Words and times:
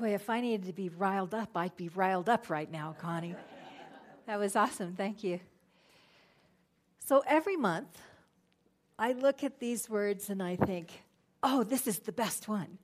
Boy, 0.00 0.14
if 0.14 0.30
I 0.30 0.40
needed 0.40 0.66
to 0.66 0.72
be 0.72 0.88
riled 0.88 1.34
up, 1.34 1.50
I'd 1.54 1.76
be 1.76 1.90
riled 1.90 2.30
up 2.30 2.48
right 2.48 2.72
now, 2.72 2.96
Connie. 2.98 3.36
that 4.26 4.38
was 4.38 4.56
awesome. 4.56 4.94
Thank 4.94 5.22
you. 5.22 5.40
So 7.04 7.22
every 7.26 7.56
month, 7.56 8.00
I 8.98 9.12
look 9.12 9.44
at 9.44 9.60
these 9.60 9.90
words 9.90 10.30
and 10.30 10.42
I 10.42 10.56
think, 10.56 11.02
oh, 11.42 11.64
this 11.64 11.86
is 11.86 11.98
the 11.98 12.12
best 12.12 12.48
one. 12.48 12.78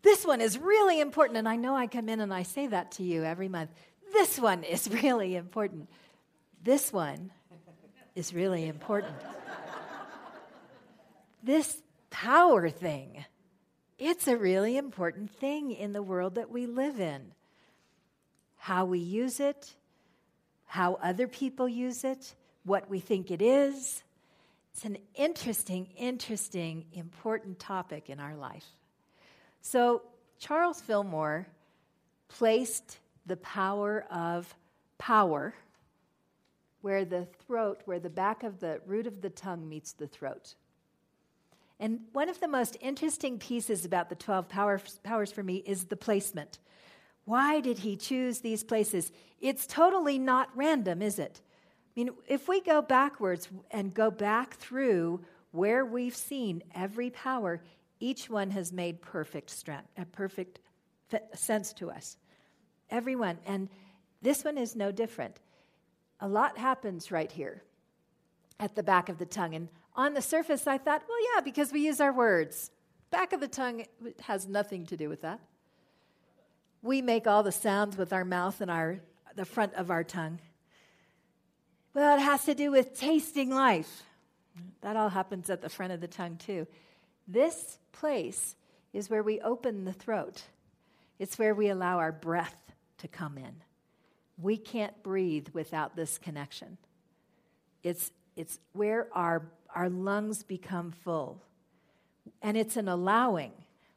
This 0.00 0.24
one 0.24 0.40
is 0.40 0.58
really 0.58 0.98
important. 0.98 1.36
And 1.36 1.46
I 1.46 1.56
know 1.56 1.76
I 1.76 1.88
come 1.88 2.08
in 2.08 2.20
and 2.20 2.32
I 2.32 2.42
say 2.42 2.66
that 2.68 2.92
to 2.92 3.02
you 3.02 3.22
every 3.22 3.48
month. 3.48 3.70
This 4.14 4.38
one 4.38 4.64
is 4.64 4.88
really 5.02 5.36
important. 5.36 5.90
This 6.62 6.90
one 6.90 7.32
is 8.14 8.32
really 8.32 8.66
important. 8.66 9.16
this 11.42 11.82
power 12.08 12.70
thing, 12.70 13.26
it's 13.98 14.26
a 14.26 14.36
really 14.36 14.76
important 14.76 15.30
thing 15.30 15.70
in 15.70 15.92
the 15.92 16.02
world 16.02 16.34
that 16.34 16.50
we 16.50 16.66
live 16.66 17.00
in. 17.00 17.32
How 18.56 18.84
we 18.84 18.98
use 18.98 19.40
it, 19.40 19.74
how 20.66 20.94
other 21.02 21.28
people 21.28 21.68
use 21.68 22.04
it, 22.04 22.34
what 22.64 22.88
we 22.88 22.98
think 22.98 23.30
it 23.30 23.42
is. 23.42 24.02
It's 24.72 24.84
an 24.84 24.98
interesting, 25.14 25.88
interesting, 25.96 26.86
important 26.92 27.58
topic 27.58 28.10
in 28.10 28.18
our 28.18 28.34
life. 28.34 28.66
So, 29.60 30.02
Charles 30.38 30.80
Fillmore 30.80 31.46
placed 32.28 32.98
the 33.26 33.36
power 33.36 34.04
of 34.10 34.52
power 34.98 35.54
where 36.80 37.04
the 37.04 37.26
throat, 37.46 37.80
where 37.86 37.98
the 37.98 38.10
back 38.10 38.42
of 38.42 38.60
the 38.60 38.80
root 38.84 39.06
of 39.06 39.22
the 39.22 39.30
tongue 39.30 39.68
meets 39.68 39.92
the 39.92 40.06
throat. 40.06 40.54
And 41.80 42.00
one 42.12 42.28
of 42.28 42.40
the 42.40 42.48
most 42.48 42.76
interesting 42.80 43.38
pieces 43.38 43.84
about 43.84 44.08
the 44.08 44.14
12 44.14 44.48
powers, 44.48 45.32
for 45.32 45.42
me 45.42 45.56
is 45.66 45.84
the 45.84 45.96
placement. 45.96 46.58
Why 47.24 47.60
did 47.60 47.78
he 47.78 47.96
choose 47.96 48.40
these 48.40 48.62
places? 48.62 49.10
It's 49.40 49.66
totally 49.66 50.18
not 50.18 50.50
random, 50.54 51.02
is 51.02 51.18
it? 51.18 51.40
I 51.96 52.00
mean, 52.00 52.10
if 52.28 52.48
we 52.48 52.60
go 52.60 52.82
backwards 52.82 53.48
and 53.70 53.94
go 53.94 54.10
back 54.10 54.54
through 54.54 55.20
where 55.52 55.84
we've 55.84 56.16
seen 56.16 56.62
every 56.74 57.10
power, 57.10 57.62
each 58.00 58.28
one 58.28 58.50
has 58.50 58.72
made 58.72 59.00
perfect 59.00 59.50
strength, 59.50 59.88
a 59.96 60.04
perfect 60.04 60.60
sense 61.34 61.72
to 61.74 61.90
us. 61.90 62.16
Everyone. 62.90 63.38
And 63.46 63.68
this 64.22 64.44
one 64.44 64.58
is 64.58 64.76
no 64.76 64.92
different. 64.92 65.40
A 66.20 66.28
lot 66.28 66.58
happens 66.58 67.10
right 67.10 67.30
here 67.30 67.62
at 68.60 68.74
the 68.74 68.82
back 68.82 69.08
of 69.08 69.18
the 69.18 69.26
tongue. 69.26 69.54
And 69.54 69.68
on 69.94 70.14
the 70.14 70.22
surface, 70.22 70.66
I 70.66 70.78
thought, 70.78 71.02
well, 71.08 71.18
yeah, 71.34 71.40
because 71.40 71.72
we 71.72 71.80
use 71.80 72.00
our 72.00 72.12
words. 72.12 72.70
Back 73.10 73.32
of 73.32 73.40
the 73.40 73.48
tongue 73.48 73.84
has 74.22 74.48
nothing 74.48 74.86
to 74.86 74.96
do 74.96 75.08
with 75.08 75.22
that. 75.22 75.40
We 76.82 77.00
make 77.00 77.26
all 77.26 77.42
the 77.42 77.52
sounds 77.52 77.96
with 77.96 78.12
our 78.12 78.24
mouth 78.24 78.60
and 78.60 78.70
our, 78.70 79.00
the 79.36 79.44
front 79.44 79.74
of 79.74 79.90
our 79.90 80.04
tongue. 80.04 80.40
Well, 81.94 82.18
it 82.18 82.20
has 82.20 82.44
to 82.46 82.54
do 82.54 82.72
with 82.72 82.98
tasting 82.98 83.50
life. 83.50 84.02
That 84.80 84.96
all 84.96 85.08
happens 85.08 85.48
at 85.48 85.62
the 85.62 85.68
front 85.68 85.92
of 85.92 86.00
the 86.00 86.08
tongue, 86.08 86.36
too. 86.36 86.66
This 87.26 87.78
place 87.92 88.56
is 88.92 89.08
where 89.08 89.22
we 89.22 89.40
open 89.40 89.84
the 89.84 89.92
throat, 89.92 90.42
it's 91.18 91.38
where 91.38 91.54
we 91.54 91.68
allow 91.68 91.98
our 91.98 92.12
breath 92.12 92.72
to 92.98 93.08
come 93.08 93.38
in. 93.38 93.62
We 94.36 94.56
can't 94.56 95.02
breathe 95.02 95.48
without 95.52 95.94
this 95.94 96.18
connection. 96.18 96.78
It's, 97.82 98.10
it's 98.34 98.58
where 98.72 99.08
our, 99.12 99.46
our 99.74 99.88
lungs 99.88 100.42
become 100.42 100.92
full. 100.92 101.42
And 102.40 102.56
it's 102.56 102.76
an 102.76 102.88
allowing, 102.88 103.52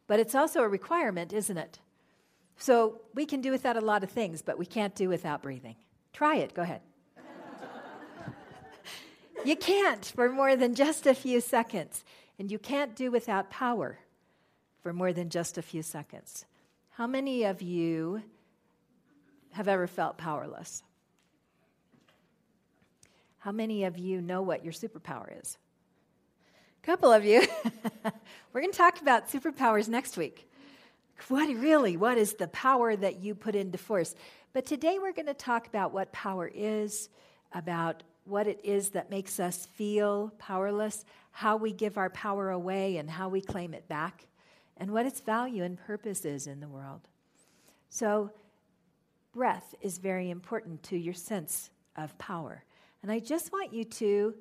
but 0.07 0.19
it's 0.19 0.35
also 0.35 0.61
a 0.61 0.67
requirement, 0.67 1.33
isn't 1.33 1.57
it? 1.57 1.79
So 2.57 3.01
we 3.13 3.25
can 3.25 3.41
do 3.41 3.51
without 3.51 3.77
a 3.77 3.81
lot 3.81 4.03
of 4.03 4.09
things, 4.09 4.41
but 4.41 4.57
we 4.57 4.65
can't 4.65 4.95
do 4.95 5.09
without 5.09 5.43
breathing. 5.43 5.75
Try 6.13 6.37
it, 6.37 6.53
go 6.53 6.63
ahead. 6.63 6.81
you 9.45 9.55
can't 9.55 10.03
for 10.03 10.29
more 10.29 10.55
than 10.55 10.73
just 10.73 11.05
a 11.05 11.13
few 11.13 11.39
seconds. 11.39 12.03
And 12.39 12.51
you 12.51 12.59
can't 12.59 12.95
do 12.95 13.11
without 13.11 13.49
power 13.49 13.99
for 14.81 14.93
more 14.93 15.13
than 15.13 15.29
just 15.29 15.57
a 15.57 15.61
few 15.61 15.83
seconds. 15.83 16.45
How 16.91 17.07
many 17.07 17.43
of 17.43 17.61
you 17.61 18.23
have 19.51 19.67
ever 19.67 19.87
felt 19.87 20.17
powerless? 20.17 20.83
How 23.39 23.51
many 23.51 23.83
of 23.85 23.97
you 23.97 24.21
know 24.21 24.41
what 24.41 24.63
your 24.63 24.73
superpower 24.73 25.39
is? 25.39 25.57
Couple 26.87 27.11
of 27.11 27.25
you. 27.25 27.41
We're 28.53 28.61
going 28.61 28.71
to 28.71 28.77
talk 28.77 29.01
about 29.01 29.27
superpowers 29.27 29.89
next 29.89 30.15
week. 30.15 30.49
What 31.27 31.53
really, 31.53 31.97
what 31.97 32.17
is 32.17 32.35
the 32.35 32.47
power 32.47 32.95
that 32.95 33.19
you 33.19 33.35
put 33.35 33.55
into 33.55 33.77
force? 33.77 34.15
But 34.53 34.65
today 34.65 34.97
we're 34.97 35.11
going 35.11 35.25
to 35.25 35.33
talk 35.33 35.67
about 35.67 35.91
what 35.91 36.13
power 36.13 36.49
is, 36.55 37.09
about 37.51 38.03
what 38.23 38.47
it 38.47 38.61
is 38.63 38.91
that 38.91 39.09
makes 39.09 39.37
us 39.37 39.65
feel 39.65 40.31
powerless, 40.39 41.03
how 41.31 41.57
we 41.57 41.73
give 41.73 41.97
our 41.97 42.09
power 42.09 42.51
away 42.51 42.95
and 42.95 43.09
how 43.09 43.27
we 43.27 43.41
claim 43.41 43.73
it 43.73 43.89
back, 43.89 44.25
and 44.77 44.91
what 44.91 45.05
its 45.05 45.19
value 45.19 45.65
and 45.65 45.77
purpose 45.77 46.23
is 46.23 46.47
in 46.47 46.61
the 46.61 46.69
world. 46.69 47.01
So, 47.89 48.31
breath 49.33 49.75
is 49.81 49.97
very 49.97 50.29
important 50.29 50.83
to 50.83 50.97
your 50.97 51.13
sense 51.13 51.69
of 51.97 52.17
power. 52.17 52.63
And 53.03 53.11
I 53.11 53.19
just 53.19 53.51
want 53.51 53.73
you 53.73 53.83
to, 53.83 54.35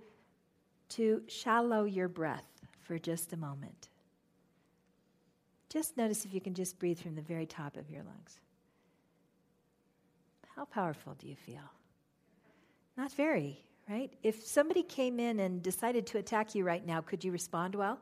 to 0.90 1.22
shallow 1.26 1.84
your 1.84 2.08
breath 2.08 2.46
for 2.82 2.98
just 2.98 3.32
a 3.32 3.36
moment. 3.36 3.88
Just 5.68 5.96
notice 5.96 6.24
if 6.24 6.32
you 6.32 6.40
can 6.40 6.54
just 6.54 6.78
breathe 6.78 6.98
from 6.98 7.14
the 7.14 7.22
very 7.22 7.46
top 7.46 7.76
of 7.76 7.90
your 7.90 8.02
lungs. 8.02 8.40
How 10.54 10.64
powerful 10.64 11.14
do 11.18 11.28
you 11.28 11.36
feel? 11.36 11.70
Not 12.96 13.12
very, 13.12 13.60
right? 13.90 14.10
If 14.22 14.46
somebody 14.46 14.82
came 14.82 15.20
in 15.20 15.40
and 15.40 15.62
decided 15.62 16.06
to 16.08 16.18
attack 16.18 16.54
you 16.54 16.64
right 16.64 16.84
now, 16.84 17.00
could 17.00 17.24
you 17.24 17.32
respond 17.32 17.74
well? 17.74 17.98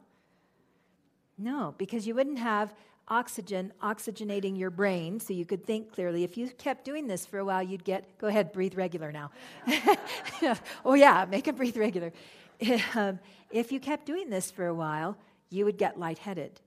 No, 1.37 1.75
because 1.79 2.07
you 2.07 2.15
wouldn't 2.15 2.39
have 2.39 2.73
oxygen 3.09 3.73
oxygenating 3.83 4.59
your 4.59 4.71
brain 4.71 5.21
so 5.21 5.33
you 5.33 5.45
could 5.45 5.65
think 5.65 5.93
clearly. 5.93 6.25
If 6.25 6.37
you 6.37 6.49
kept 6.49 6.85
doing 6.85 7.07
this 7.07 7.27
for 7.27 7.39
a 7.39 7.45
while, 7.45 7.63
you'd 7.63 7.85
get, 7.85 8.19
go 8.19 8.29
ahead, 8.29 8.53
breathe 8.53 8.77
regular 8.77 9.13
now. 9.13 9.31
oh, 10.85 10.95
yeah, 10.95 11.27
make 11.29 11.49
it 11.49 11.57
breathe 11.57 11.77
regular. 11.77 12.13
Um, 12.95 13.19
if 13.51 13.71
you 13.71 13.79
kept 13.79 14.07
doing 14.07 14.31
this 14.31 14.51
for 14.51 14.67
a 14.67 14.75
while, 14.75 15.17
you 15.51 15.65
would 15.65 15.79
get 15.79 15.99
lightheaded. 15.99 16.61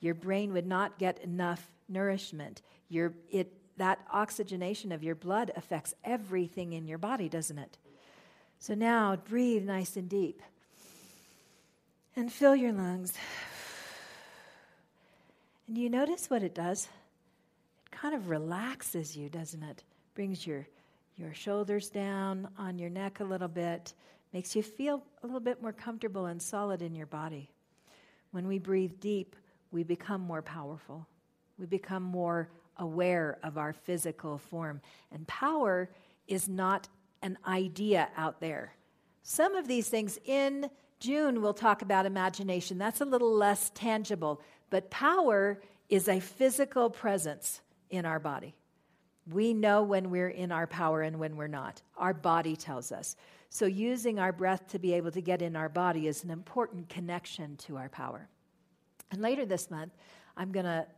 Your 0.00 0.14
brain 0.14 0.52
would 0.52 0.66
not 0.66 0.98
get 0.98 1.18
enough 1.20 1.70
nourishment. 1.88 2.60
Your, 2.88 3.14
it, 3.30 3.52
that 3.78 4.00
oxygenation 4.12 4.92
of 4.92 5.02
your 5.02 5.14
blood 5.14 5.50
affects 5.56 5.94
everything 6.04 6.72
in 6.74 6.86
your 6.86 6.98
body, 6.98 7.28
doesn't 7.28 7.58
it? 7.58 7.78
So 8.58 8.74
now 8.74 9.16
breathe 9.16 9.64
nice 9.64 9.96
and 9.96 10.08
deep 10.08 10.42
and 12.16 12.32
fill 12.32 12.56
your 12.56 12.72
lungs. 12.72 13.14
And 15.66 15.78
you 15.78 15.88
notice 15.88 16.28
what 16.28 16.42
it 16.42 16.54
does? 16.54 16.88
It 17.86 17.92
kind 17.92 18.14
of 18.14 18.28
relaxes 18.28 19.16
you, 19.16 19.30
doesn't 19.30 19.62
it? 19.62 19.82
Brings 20.14 20.46
your, 20.46 20.66
your 21.16 21.32
shoulders 21.32 21.88
down 21.88 22.48
on 22.58 22.78
your 22.78 22.90
neck 22.90 23.20
a 23.20 23.24
little 23.24 23.48
bit, 23.48 23.94
makes 24.34 24.56
you 24.56 24.62
feel 24.64 25.00
a 25.22 25.26
little 25.26 25.40
bit 25.40 25.62
more 25.62 25.72
comfortable 25.72 26.26
and 26.26 26.42
solid 26.42 26.82
in 26.82 26.92
your 26.92 27.06
body. 27.06 27.48
When 28.32 28.48
we 28.48 28.58
breathe 28.58 28.98
deep, 28.98 29.36
we 29.70 29.84
become 29.84 30.20
more 30.20 30.42
powerful. 30.42 31.06
We 31.56 31.66
become 31.66 32.02
more 32.02 32.50
aware 32.78 33.38
of 33.44 33.56
our 33.56 33.72
physical 33.72 34.38
form. 34.38 34.80
And 35.12 35.24
power 35.28 35.88
is 36.26 36.48
not 36.48 36.88
an 37.22 37.38
idea 37.46 38.08
out 38.16 38.40
there. 38.40 38.74
Some 39.22 39.54
of 39.54 39.68
these 39.68 39.88
things 39.88 40.18
in 40.24 40.68
June, 40.98 41.40
we'll 41.40 41.54
talk 41.54 41.82
about 41.82 42.04
imagination. 42.04 42.76
That's 42.76 43.00
a 43.00 43.04
little 43.04 43.32
less 43.32 43.70
tangible. 43.72 44.42
But 44.68 44.90
power 44.90 45.60
is 45.88 46.08
a 46.08 46.18
physical 46.18 46.90
presence 46.90 47.60
in 47.88 48.04
our 48.04 48.18
body. 48.18 48.56
We 49.30 49.54
know 49.54 49.84
when 49.84 50.10
we're 50.10 50.28
in 50.28 50.50
our 50.50 50.66
power 50.66 51.02
and 51.02 51.20
when 51.20 51.36
we're 51.36 51.46
not. 51.46 51.82
Our 51.96 52.12
body 52.12 52.56
tells 52.56 52.90
us. 52.90 53.14
So, 53.54 53.66
using 53.66 54.18
our 54.18 54.32
breath 54.32 54.66
to 54.70 54.80
be 54.80 54.94
able 54.94 55.12
to 55.12 55.20
get 55.20 55.40
in 55.40 55.54
our 55.54 55.68
body 55.68 56.08
is 56.08 56.24
an 56.24 56.30
important 56.30 56.88
connection 56.88 57.56
to 57.58 57.76
our 57.76 57.88
power. 57.88 58.28
And 59.12 59.22
later 59.22 59.46
this 59.46 59.70
month, 59.70 59.92
I'm 60.36 60.50
going 60.50 60.64
to 60.64 60.88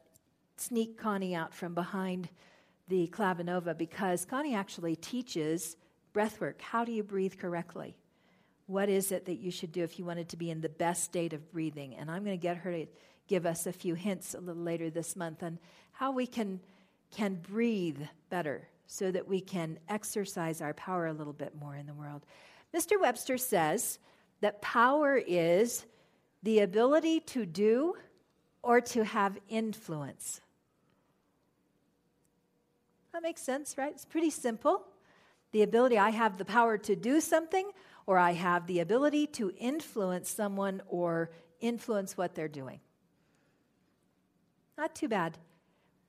sneak 0.57 0.97
Connie 0.97 1.35
out 1.35 1.53
from 1.53 1.75
behind 1.75 2.31
the 2.89 3.09
Clavinova 3.09 3.77
because 3.77 4.25
Connie 4.25 4.55
actually 4.55 4.97
teaches 4.97 5.77
breathwork. 6.15 6.63
How 6.63 6.83
do 6.83 6.93
you 6.93 7.03
breathe 7.03 7.35
correctly? 7.39 7.95
What 8.69 8.89
is 8.89 9.13
it 9.13 9.27
that 9.27 9.37
you 9.37 9.51
should 9.51 9.71
do 9.71 9.83
if 9.85 9.99
you 9.99 10.07
wanted 10.07 10.31
to 10.31 10.39
be 10.39 10.51
in 10.51 10.63
the 10.63 10.71
best 10.71 11.05
state 11.05 11.35
of 11.35 11.53
breathing? 11.53 11.95
And 11.95 12.11
I'm 12.11 12.25
going 12.25 12.39
to 12.39 12.43
get 12.43 12.57
her 12.57 12.73
to 12.73 12.87
give 13.29 13.45
us 13.45 13.67
a 13.67 13.73
few 13.73 13.95
hints 13.95 14.33
a 14.33 14.41
little 14.41 14.63
later 14.63 14.89
this 14.89 15.15
month 15.15 15.43
on 15.43 15.59
how 15.93 16.11
we 16.11 16.27
can, 16.27 16.61
can 17.11 17.35
breathe 17.35 18.01
better 18.31 18.67
so 18.87 19.11
that 19.11 19.27
we 19.27 19.41
can 19.41 19.79
exercise 19.89 20.61
our 20.61 20.75
power 20.75 21.07
a 21.07 21.13
little 21.13 21.33
bit 21.33 21.55
more 21.59 21.77
in 21.77 21.87
the 21.87 21.95
world. 21.95 22.25
Mr. 22.75 23.01
Webster 23.01 23.39
says 23.39 23.99
that 24.41 24.63
power 24.63 25.17
is 25.17 25.85
the 26.43 26.61
ability 26.61 27.21
to 27.21 27.47
do 27.47 27.95
or 28.63 28.81
to 28.81 29.05
have 29.05 29.39
influence. 29.49 30.41
That 33.13 33.23
makes 33.23 33.41
sense, 33.41 33.79
right? 33.79 33.93
It's 33.93 34.05
pretty 34.05 34.31
simple. 34.31 34.87
The 35.53 35.63
ability, 35.63 35.99
I 35.99 36.11
have 36.11 36.37
the 36.37 36.45
power 36.45 36.77
to 36.79 36.95
do 36.95 37.21
something, 37.21 37.71
or 38.05 38.19
I 38.19 38.33
have 38.33 38.67
the 38.67 38.81
ability 38.81 39.27
to 39.29 39.53
influence 39.59 40.29
someone 40.31 40.83
or 40.87 41.31
influence 41.61 42.17
what 42.17 42.35
they're 42.35 42.47
doing. 42.47 42.81
Not 44.77 44.95
too 44.95 45.09
bad. 45.09 45.39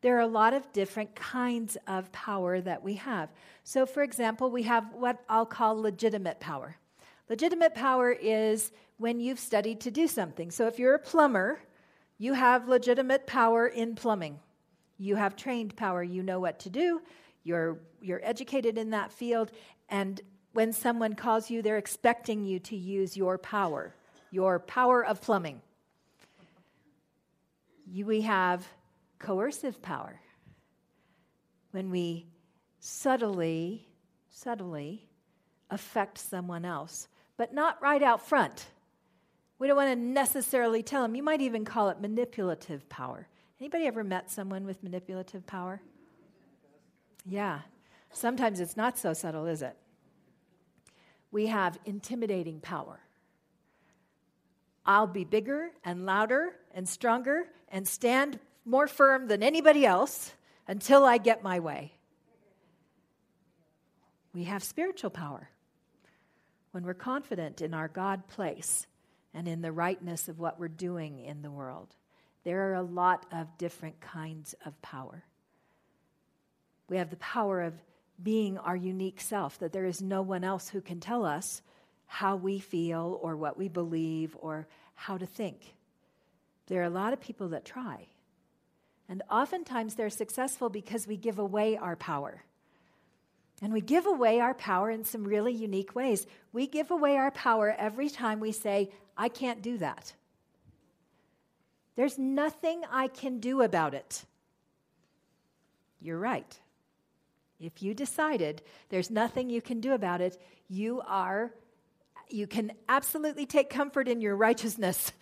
There 0.01 0.15
are 0.17 0.21
a 0.21 0.27
lot 0.27 0.53
of 0.53 0.71
different 0.73 1.15
kinds 1.15 1.77
of 1.87 2.11
power 2.11 2.61
that 2.61 2.83
we 2.83 2.95
have. 2.95 3.29
So, 3.63 3.85
for 3.85 4.03
example, 4.03 4.51
we 4.51 4.63
have 4.63 4.93
what 4.93 5.23
I'll 5.27 5.45
call 5.45 5.79
legitimate 5.79 6.39
power. 6.39 6.77
Legitimate 7.29 7.73
power 7.73 8.11
is 8.11 8.71
when 8.97 9.19
you've 9.19 9.39
studied 9.39 9.81
to 9.81 9.91
do 9.91 10.07
something. 10.07 10.51
So, 10.51 10.67
if 10.67 10.77
you're 10.77 10.93
a 10.93 10.99
plumber, 10.99 11.59
you 12.19 12.33
have 12.33 12.67
legitimate 12.67 13.25
power 13.25 13.67
in 13.67 13.95
plumbing. 13.95 14.39
You 14.99 15.15
have 15.15 15.35
trained 15.35 15.75
power. 15.75 16.03
You 16.03 16.23
know 16.23 16.39
what 16.39 16.59
to 16.59 16.69
do. 16.69 17.01
You're, 17.43 17.79
you're 18.01 18.21
educated 18.23 18.77
in 18.77 18.91
that 18.91 19.11
field. 19.11 19.51
And 19.89 20.21
when 20.53 20.73
someone 20.73 21.13
calls 21.13 21.49
you, 21.49 21.61
they're 21.61 21.77
expecting 21.77 22.43
you 22.43 22.59
to 22.59 22.75
use 22.75 23.15
your 23.15 23.37
power, 23.37 23.93
your 24.31 24.59
power 24.59 25.05
of 25.05 25.21
plumbing. 25.21 25.61
You, 27.89 28.05
we 28.05 28.21
have 28.21 28.67
coercive 29.19 29.81
power. 29.81 30.19
When 31.71 31.89
we 31.89 32.27
subtly, 32.79 33.87
subtly 34.29 35.07
affect 35.69 36.17
someone 36.17 36.65
else, 36.65 37.07
but 37.35 37.53
not 37.53 37.81
right 37.81 38.01
out 38.01 38.25
front. 38.25 38.67
We 39.59 39.67
don't 39.67 39.77
want 39.77 39.89
to 39.89 39.95
necessarily 39.95 40.83
tell 40.83 41.01
them. 41.01 41.15
You 41.15 41.23
might 41.23 41.41
even 41.41 41.65
call 41.65 41.89
it 41.89 41.99
manipulative 41.99 42.87
power. 42.89 43.27
Anybody 43.59 43.85
ever 43.87 44.03
met 44.03 44.29
someone 44.29 44.65
with 44.65 44.83
manipulative 44.83 45.45
power? 45.47 45.81
Yeah. 47.25 47.61
Sometimes 48.11 48.59
it's 48.59 48.77
not 48.77 48.97
so 48.97 49.13
subtle, 49.13 49.47
is 49.47 49.61
it? 49.61 49.75
We 51.31 51.47
have 51.47 51.77
intimidating 51.85 52.59
power. 52.59 52.99
I'll 54.85 55.07
be 55.07 55.25
bigger 55.25 55.71
and 55.83 56.05
louder 56.05 56.55
and 56.73 56.87
stronger 56.87 57.49
and 57.69 57.85
stand 57.85 58.39
more 58.67 58.87
firm 58.87 59.27
than 59.27 59.41
anybody 59.41 59.85
else 59.85 60.33
until 60.67 61.05
I 61.05 61.17
get 61.17 61.41
my 61.41 61.59
way. 61.59 61.93
We 64.33 64.43
have 64.43 64.63
spiritual 64.63 65.09
power 65.09 65.49
when 66.71 66.83
we're 66.83 66.93
confident 66.93 67.61
in 67.61 67.73
our 67.73 67.87
God 67.87 68.27
place 68.27 68.85
and 69.33 69.47
in 69.47 69.61
the 69.61 69.71
rightness 69.71 70.27
of 70.27 70.39
what 70.39 70.59
we're 70.59 70.67
doing 70.67 71.19
in 71.19 71.41
the 71.41 71.49
world. 71.49 71.95
There 72.43 72.69
are 72.69 72.75
a 72.75 72.83
lot 72.83 73.25
of 73.31 73.57
different 73.57 73.99
kinds 74.01 74.53
of 74.65 74.79
power. 74.81 75.23
We 76.89 76.97
have 76.97 77.09
the 77.09 77.17
power 77.17 77.61
of 77.61 77.73
being 78.21 78.57
our 78.57 78.75
unique 78.75 79.21
self, 79.21 79.59
that 79.59 79.71
there 79.71 79.85
is 79.85 80.01
no 80.01 80.21
one 80.21 80.43
else 80.43 80.69
who 80.69 80.81
can 80.81 80.99
tell 80.99 81.25
us 81.25 81.61
how 82.05 82.35
we 82.35 82.59
feel 82.59 83.19
or 83.21 83.35
what 83.35 83.57
we 83.57 83.67
believe 83.67 84.35
or 84.39 84.67
how 84.95 85.17
to 85.17 85.25
think. 85.25 85.75
There 86.67 86.81
are 86.81 86.85
a 86.85 86.89
lot 86.89 87.13
of 87.13 87.21
people 87.21 87.49
that 87.49 87.65
try. 87.65 88.07
And 89.09 89.23
oftentimes 89.31 89.95
they're 89.95 90.09
successful 90.09 90.69
because 90.69 91.07
we 91.07 91.17
give 91.17 91.39
away 91.39 91.77
our 91.77 91.95
power. 91.95 92.43
And 93.61 93.73
we 93.73 93.81
give 93.81 94.05
away 94.05 94.39
our 94.39 94.53
power 94.53 94.91
in 94.91 95.03
some 95.03 95.23
really 95.23 95.53
unique 95.53 95.95
ways. 95.95 96.27
We 96.53 96.67
give 96.67 96.91
away 96.91 97.17
our 97.17 97.31
power 97.31 97.73
every 97.77 98.09
time 98.09 98.39
we 98.39 98.51
say, 98.51 98.91
I 99.17 99.29
can't 99.29 99.61
do 99.61 99.77
that. 99.79 100.13
There's 101.95 102.19
nothing 102.19 102.83
I 102.91 103.07
can 103.07 103.39
do 103.39 103.61
about 103.61 103.95
it. 103.95 104.23
You're 105.99 106.19
right. 106.19 106.59
If 107.59 107.81
you 107.81 107.95
decided 107.95 108.61
there's 108.89 109.09
nothing 109.09 109.49
you 109.49 109.61
can 109.61 109.79
do 109.79 109.93
about 109.93 110.21
it, 110.21 110.39
you 110.69 111.01
are 111.07 111.51
you 112.29 112.45
can 112.45 112.73
absolutely 112.89 113.45
take 113.45 113.69
comfort 113.69 114.07
in 114.07 114.19
your 114.19 114.35
righteousness 114.35 115.13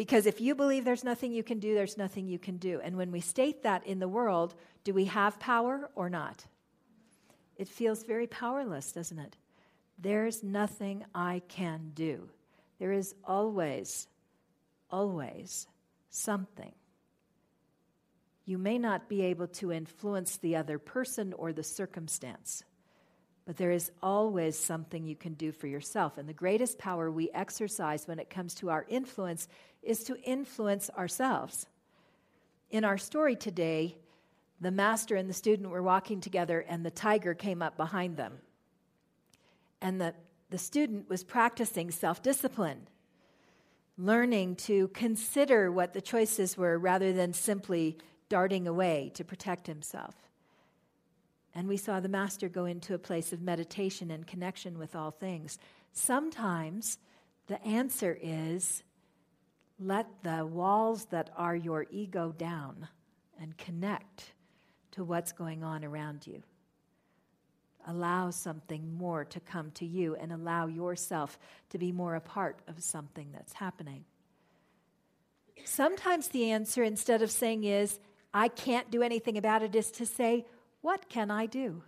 because 0.00 0.24
if 0.24 0.40
you 0.40 0.54
believe 0.54 0.86
there's 0.86 1.04
nothing 1.04 1.30
you 1.30 1.42
can 1.42 1.58
do, 1.58 1.74
there's 1.74 1.98
nothing 1.98 2.26
you 2.26 2.38
can 2.38 2.56
do. 2.56 2.80
And 2.82 2.96
when 2.96 3.12
we 3.12 3.20
state 3.20 3.64
that 3.64 3.86
in 3.86 3.98
the 3.98 4.08
world, 4.08 4.54
do 4.82 4.94
we 4.94 5.04
have 5.04 5.38
power 5.38 5.90
or 5.94 6.08
not? 6.08 6.46
It 7.58 7.68
feels 7.68 8.02
very 8.02 8.26
powerless, 8.26 8.92
doesn't 8.92 9.18
it? 9.18 9.36
There's 9.98 10.42
nothing 10.42 11.04
I 11.14 11.42
can 11.48 11.90
do. 11.92 12.30
There 12.78 12.92
is 12.92 13.14
always, 13.26 14.08
always 14.90 15.66
something. 16.08 16.72
You 18.46 18.56
may 18.56 18.78
not 18.78 19.06
be 19.06 19.20
able 19.24 19.48
to 19.48 19.70
influence 19.70 20.38
the 20.38 20.56
other 20.56 20.78
person 20.78 21.34
or 21.34 21.52
the 21.52 21.62
circumstance, 21.62 22.64
but 23.44 23.58
there 23.58 23.70
is 23.70 23.90
always 24.02 24.58
something 24.58 25.04
you 25.04 25.16
can 25.16 25.34
do 25.34 25.52
for 25.52 25.66
yourself. 25.66 26.16
And 26.16 26.26
the 26.26 26.32
greatest 26.32 26.78
power 26.78 27.10
we 27.10 27.30
exercise 27.34 28.08
when 28.08 28.18
it 28.18 28.30
comes 28.30 28.54
to 28.54 28.70
our 28.70 28.86
influence 28.88 29.46
is 29.82 30.04
to 30.04 30.20
influence 30.22 30.90
ourselves. 30.90 31.66
In 32.70 32.84
our 32.84 32.98
story 32.98 33.36
today, 33.36 33.96
the 34.60 34.70
master 34.70 35.16
and 35.16 35.28
the 35.28 35.34
student 35.34 35.70
were 35.70 35.82
walking 35.82 36.20
together, 36.20 36.60
and 36.68 36.84
the 36.84 36.90
tiger 36.90 37.34
came 37.34 37.62
up 37.62 37.76
behind 37.76 38.16
them. 38.16 38.38
And 39.80 40.00
the, 40.00 40.14
the 40.50 40.58
student 40.58 41.08
was 41.08 41.24
practicing 41.24 41.90
self 41.90 42.22
discipline, 42.22 42.86
learning 43.96 44.56
to 44.56 44.88
consider 44.88 45.72
what 45.72 45.94
the 45.94 46.02
choices 46.02 46.56
were 46.56 46.78
rather 46.78 47.12
than 47.12 47.32
simply 47.32 47.96
darting 48.28 48.68
away 48.68 49.10
to 49.14 49.24
protect 49.24 49.66
himself. 49.66 50.14
And 51.54 51.66
we 51.66 51.76
saw 51.76 51.98
the 51.98 52.08
master 52.08 52.48
go 52.48 52.66
into 52.66 52.94
a 52.94 52.98
place 52.98 53.32
of 53.32 53.40
meditation 53.40 54.10
and 54.10 54.26
connection 54.26 54.78
with 54.78 54.94
all 54.94 55.10
things. 55.10 55.58
Sometimes 55.92 56.98
the 57.48 57.60
answer 57.64 58.16
is 58.20 58.84
let 59.80 60.22
the 60.22 60.44
walls 60.44 61.06
that 61.06 61.30
are 61.36 61.56
your 61.56 61.86
ego 61.90 62.34
down 62.36 62.88
and 63.40 63.56
connect 63.56 64.32
to 64.92 65.02
what's 65.02 65.32
going 65.32 65.64
on 65.64 65.84
around 65.84 66.26
you. 66.26 66.42
Allow 67.86 68.30
something 68.30 68.94
more 68.94 69.24
to 69.24 69.40
come 69.40 69.70
to 69.72 69.86
you 69.86 70.14
and 70.16 70.32
allow 70.32 70.66
yourself 70.66 71.38
to 71.70 71.78
be 71.78 71.92
more 71.92 72.14
a 72.14 72.20
part 72.20 72.60
of 72.68 72.82
something 72.82 73.30
that's 73.32 73.54
happening. 73.54 74.04
Sometimes 75.64 76.28
the 76.28 76.50
answer, 76.50 76.82
instead 76.82 77.22
of 77.22 77.30
saying 77.30 77.64
is, 77.64 77.98
I 78.34 78.48
can't 78.48 78.90
do 78.90 79.02
anything 79.02 79.38
about 79.38 79.62
it, 79.62 79.74
is 79.74 79.90
to 79.92 80.06
say, 80.06 80.44
What 80.82 81.08
can 81.08 81.30
I 81.30 81.46
do? 81.46 81.82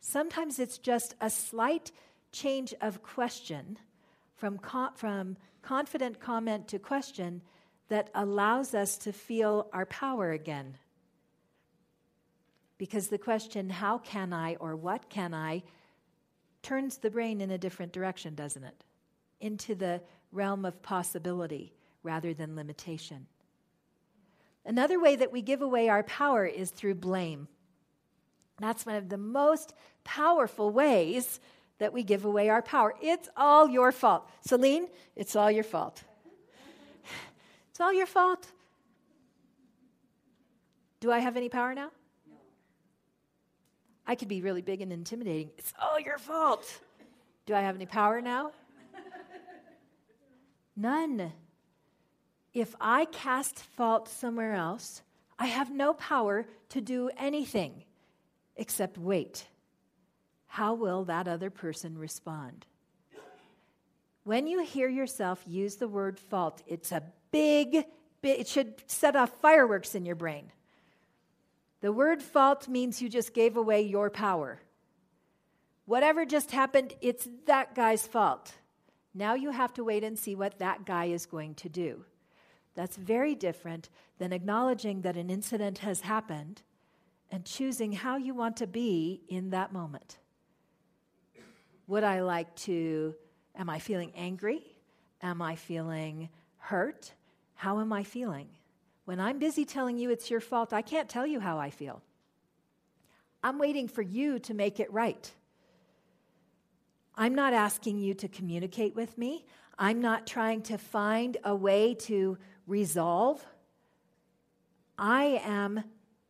Sometimes 0.00 0.58
it's 0.58 0.78
just 0.78 1.14
a 1.20 1.30
slight 1.30 1.92
change 2.32 2.74
of 2.80 3.02
question 3.02 3.78
from, 4.44 4.60
from 4.94 5.38
confident 5.62 6.20
comment 6.20 6.68
to 6.68 6.78
question 6.78 7.40
that 7.88 8.10
allows 8.14 8.74
us 8.74 8.98
to 8.98 9.10
feel 9.10 9.68
our 9.72 9.86
power 9.86 10.32
again. 10.32 10.76
Because 12.76 13.08
the 13.08 13.16
question, 13.16 13.70
how 13.70 13.96
can 13.96 14.34
I 14.34 14.56
or 14.56 14.76
what 14.76 15.08
can 15.08 15.32
I, 15.32 15.62
turns 16.62 16.98
the 16.98 17.10
brain 17.10 17.40
in 17.40 17.52
a 17.52 17.56
different 17.56 17.92
direction, 17.92 18.34
doesn't 18.34 18.64
it? 18.64 18.84
Into 19.40 19.74
the 19.74 20.02
realm 20.30 20.66
of 20.66 20.82
possibility 20.82 21.72
rather 22.02 22.34
than 22.34 22.54
limitation. 22.54 23.26
Another 24.66 25.00
way 25.00 25.16
that 25.16 25.32
we 25.32 25.40
give 25.40 25.62
away 25.62 25.88
our 25.88 26.02
power 26.02 26.44
is 26.44 26.70
through 26.70 26.96
blame. 26.96 27.48
That's 28.58 28.84
one 28.84 28.96
of 28.96 29.08
the 29.08 29.16
most 29.16 29.72
powerful 30.04 30.70
ways 30.70 31.40
that 31.78 31.92
we 31.92 32.02
give 32.02 32.24
away 32.24 32.48
our 32.48 32.62
power. 32.62 32.94
It's 33.00 33.28
all 33.36 33.68
your 33.68 33.92
fault. 33.92 34.28
Celine, 34.46 34.88
it's 35.16 35.36
all 35.36 35.50
your 35.50 35.64
fault. 35.64 36.02
It's 37.70 37.80
all 37.80 37.92
your 37.92 38.06
fault. 38.06 38.46
Do 41.00 41.10
I 41.10 41.18
have 41.18 41.36
any 41.36 41.48
power 41.48 41.74
now? 41.74 41.90
No. 42.30 42.36
I 44.06 44.14
could 44.14 44.28
be 44.28 44.42
really 44.42 44.62
big 44.62 44.80
and 44.80 44.92
intimidating. 44.92 45.50
It's 45.58 45.74
all 45.82 45.98
your 45.98 46.18
fault. 46.18 46.80
Do 47.46 47.54
I 47.54 47.62
have 47.62 47.74
any 47.74 47.86
power 47.86 48.20
now? 48.20 48.52
None. 50.76 51.32
If 52.54 52.76
I 52.80 53.06
cast 53.06 53.58
fault 53.58 54.08
somewhere 54.08 54.54
else, 54.54 55.02
I 55.36 55.46
have 55.46 55.72
no 55.72 55.94
power 55.94 56.46
to 56.68 56.80
do 56.80 57.10
anything 57.18 57.82
except 58.56 58.96
wait 58.96 59.48
how 60.54 60.72
will 60.72 61.02
that 61.06 61.26
other 61.26 61.50
person 61.50 61.98
respond? 61.98 62.64
When 64.22 64.46
you 64.46 64.62
hear 64.62 64.88
yourself 64.88 65.42
use 65.48 65.74
the 65.74 65.88
word 65.88 66.16
fault, 66.16 66.62
it's 66.68 66.92
a 66.92 67.02
big, 67.32 67.84
big, 68.22 68.40
it 68.40 68.46
should 68.46 68.74
set 68.86 69.16
off 69.16 69.32
fireworks 69.42 69.96
in 69.96 70.06
your 70.06 70.14
brain. 70.14 70.52
The 71.80 71.90
word 71.90 72.22
fault 72.22 72.68
means 72.68 73.02
you 73.02 73.08
just 73.08 73.34
gave 73.34 73.56
away 73.56 73.82
your 73.82 74.10
power. 74.10 74.60
Whatever 75.86 76.24
just 76.24 76.52
happened, 76.52 76.94
it's 77.00 77.26
that 77.46 77.74
guy's 77.74 78.06
fault. 78.06 78.54
Now 79.12 79.34
you 79.34 79.50
have 79.50 79.74
to 79.74 79.82
wait 79.82 80.04
and 80.04 80.16
see 80.16 80.36
what 80.36 80.60
that 80.60 80.86
guy 80.86 81.06
is 81.06 81.26
going 81.26 81.56
to 81.56 81.68
do. 81.68 82.04
That's 82.76 82.96
very 82.96 83.34
different 83.34 83.88
than 84.18 84.32
acknowledging 84.32 85.00
that 85.00 85.16
an 85.16 85.30
incident 85.30 85.78
has 85.78 86.02
happened 86.02 86.62
and 87.28 87.44
choosing 87.44 87.90
how 87.90 88.18
you 88.18 88.34
want 88.34 88.56
to 88.58 88.68
be 88.68 89.22
in 89.28 89.50
that 89.50 89.72
moment. 89.72 90.18
Would 91.86 92.04
I 92.04 92.22
like 92.22 92.54
to, 92.56 93.14
am 93.56 93.68
I 93.68 93.78
feeling 93.78 94.12
angry? 94.16 94.62
Am 95.22 95.42
I 95.42 95.56
feeling 95.56 96.28
hurt? 96.58 97.12
How 97.54 97.80
am 97.80 97.92
I 97.92 98.02
feeling? 98.02 98.48
When 99.04 99.20
I'm 99.20 99.38
busy 99.38 99.64
telling 99.64 99.98
you 99.98 100.10
it's 100.10 100.30
your 100.30 100.40
fault, 100.40 100.72
I 100.72 100.82
can't 100.82 101.08
tell 101.08 101.26
you 101.26 101.40
how 101.40 101.58
I 101.58 101.70
feel. 101.70 102.02
I'm 103.42 103.58
waiting 103.58 103.88
for 103.88 104.02
you 104.02 104.38
to 104.40 104.54
make 104.54 104.80
it 104.80 104.90
right. 104.92 105.30
I'm 107.14 107.34
not 107.34 107.52
asking 107.52 107.98
you 107.98 108.14
to 108.14 108.28
communicate 108.28 108.96
with 108.96 109.16
me. 109.18 109.44
I'm 109.78 110.00
not 110.00 110.26
trying 110.26 110.62
to 110.62 110.78
find 110.78 111.36
a 111.44 111.54
way 111.54 111.94
to 111.94 112.38
resolve. 112.66 113.44
I 114.98 115.40
am 115.44 115.84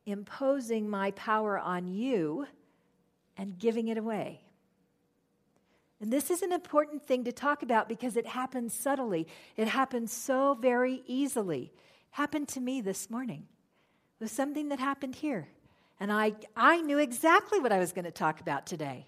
imposing 0.07 0.89
my 0.89 1.13
power 1.13 1.59
on 1.59 1.87
you 1.87 2.47
and 3.37 3.59
giving 3.59 3.89
it 3.89 3.99
away. 3.99 4.44
And 6.01 6.13
this 6.13 6.31
is 6.31 6.43
an 6.43 6.53
important 6.53 7.03
thing 7.03 7.25
to 7.25 7.33
talk 7.33 7.63
about 7.63 7.89
because 7.89 8.17
it 8.17 8.27
happens 8.27 8.75
subtly. 8.75 9.27
It 9.57 9.69
happens 9.69 10.13
so 10.13 10.55
very 10.55 11.03
easily. 11.07 11.73
Happened 12.11 12.49
to 12.49 12.61
me 12.61 12.81
this 12.81 13.11
morning. 13.11 13.47
It 14.21 14.25
was 14.25 14.33
something 14.33 14.69
that 14.69 14.79
happened 14.79 15.15
here. 15.15 15.49
And 16.01 16.13
I, 16.13 16.35
I 16.57 16.81
knew 16.81 16.99
exactly 16.99 17.61
what 17.61 17.73
I 17.73 17.79
was 17.79 17.93
going 17.93 18.05
to 18.05 18.11
talk 18.11 18.41
about 18.41 18.67
today. 18.67 19.07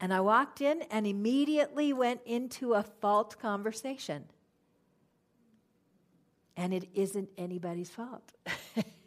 And 0.00 0.12
I 0.12 0.20
walked 0.20 0.60
in 0.60 0.82
and 0.90 1.06
immediately 1.06 1.92
went 1.92 2.20
into 2.26 2.74
a 2.74 2.82
fault 2.82 3.38
conversation. 3.40 4.24
And 6.56 6.72
it 6.72 6.88
isn't 6.94 7.30
anybody's 7.36 7.90
fault. 7.90 8.32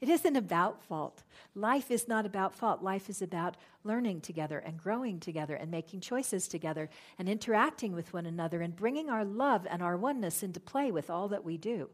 it 0.00 0.08
isn't 0.08 0.36
about 0.36 0.82
fault. 0.82 1.22
Life 1.54 1.90
is 1.90 2.08
not 2.08 2.26
about 2.26 2.54
fault. 2.54 2.82
Life 2.82 3.10
is 3.10 3.20
about 3.20 3.56
learning 3.84 4.20
together 4.20 4.58
and 4.58 4.78
growing 4.78 5.20
together 5.20 5.54
and 5.54 5.70
making 5.70 6.00
choices 6.00 6.48
together 6.48 6.88
and 7.18 7.28
interacting 7.28 7.92
with 7.92 8.12
one 8.12 8.26
another 8.26 8.62
and 8.62 8.74
bringing 8.74 9.10
our 9.10 9.24
love 9.24 9.66
and 9.68 9.82
our 9.82 9.96
oneness 9.96 10.42
into 10.42 10.60
play 10.60 10.90
with 10.90 11.10
all 11.10 11.28
that 11.28 11.44
we 11.44 11.56
do. 11.56 11.88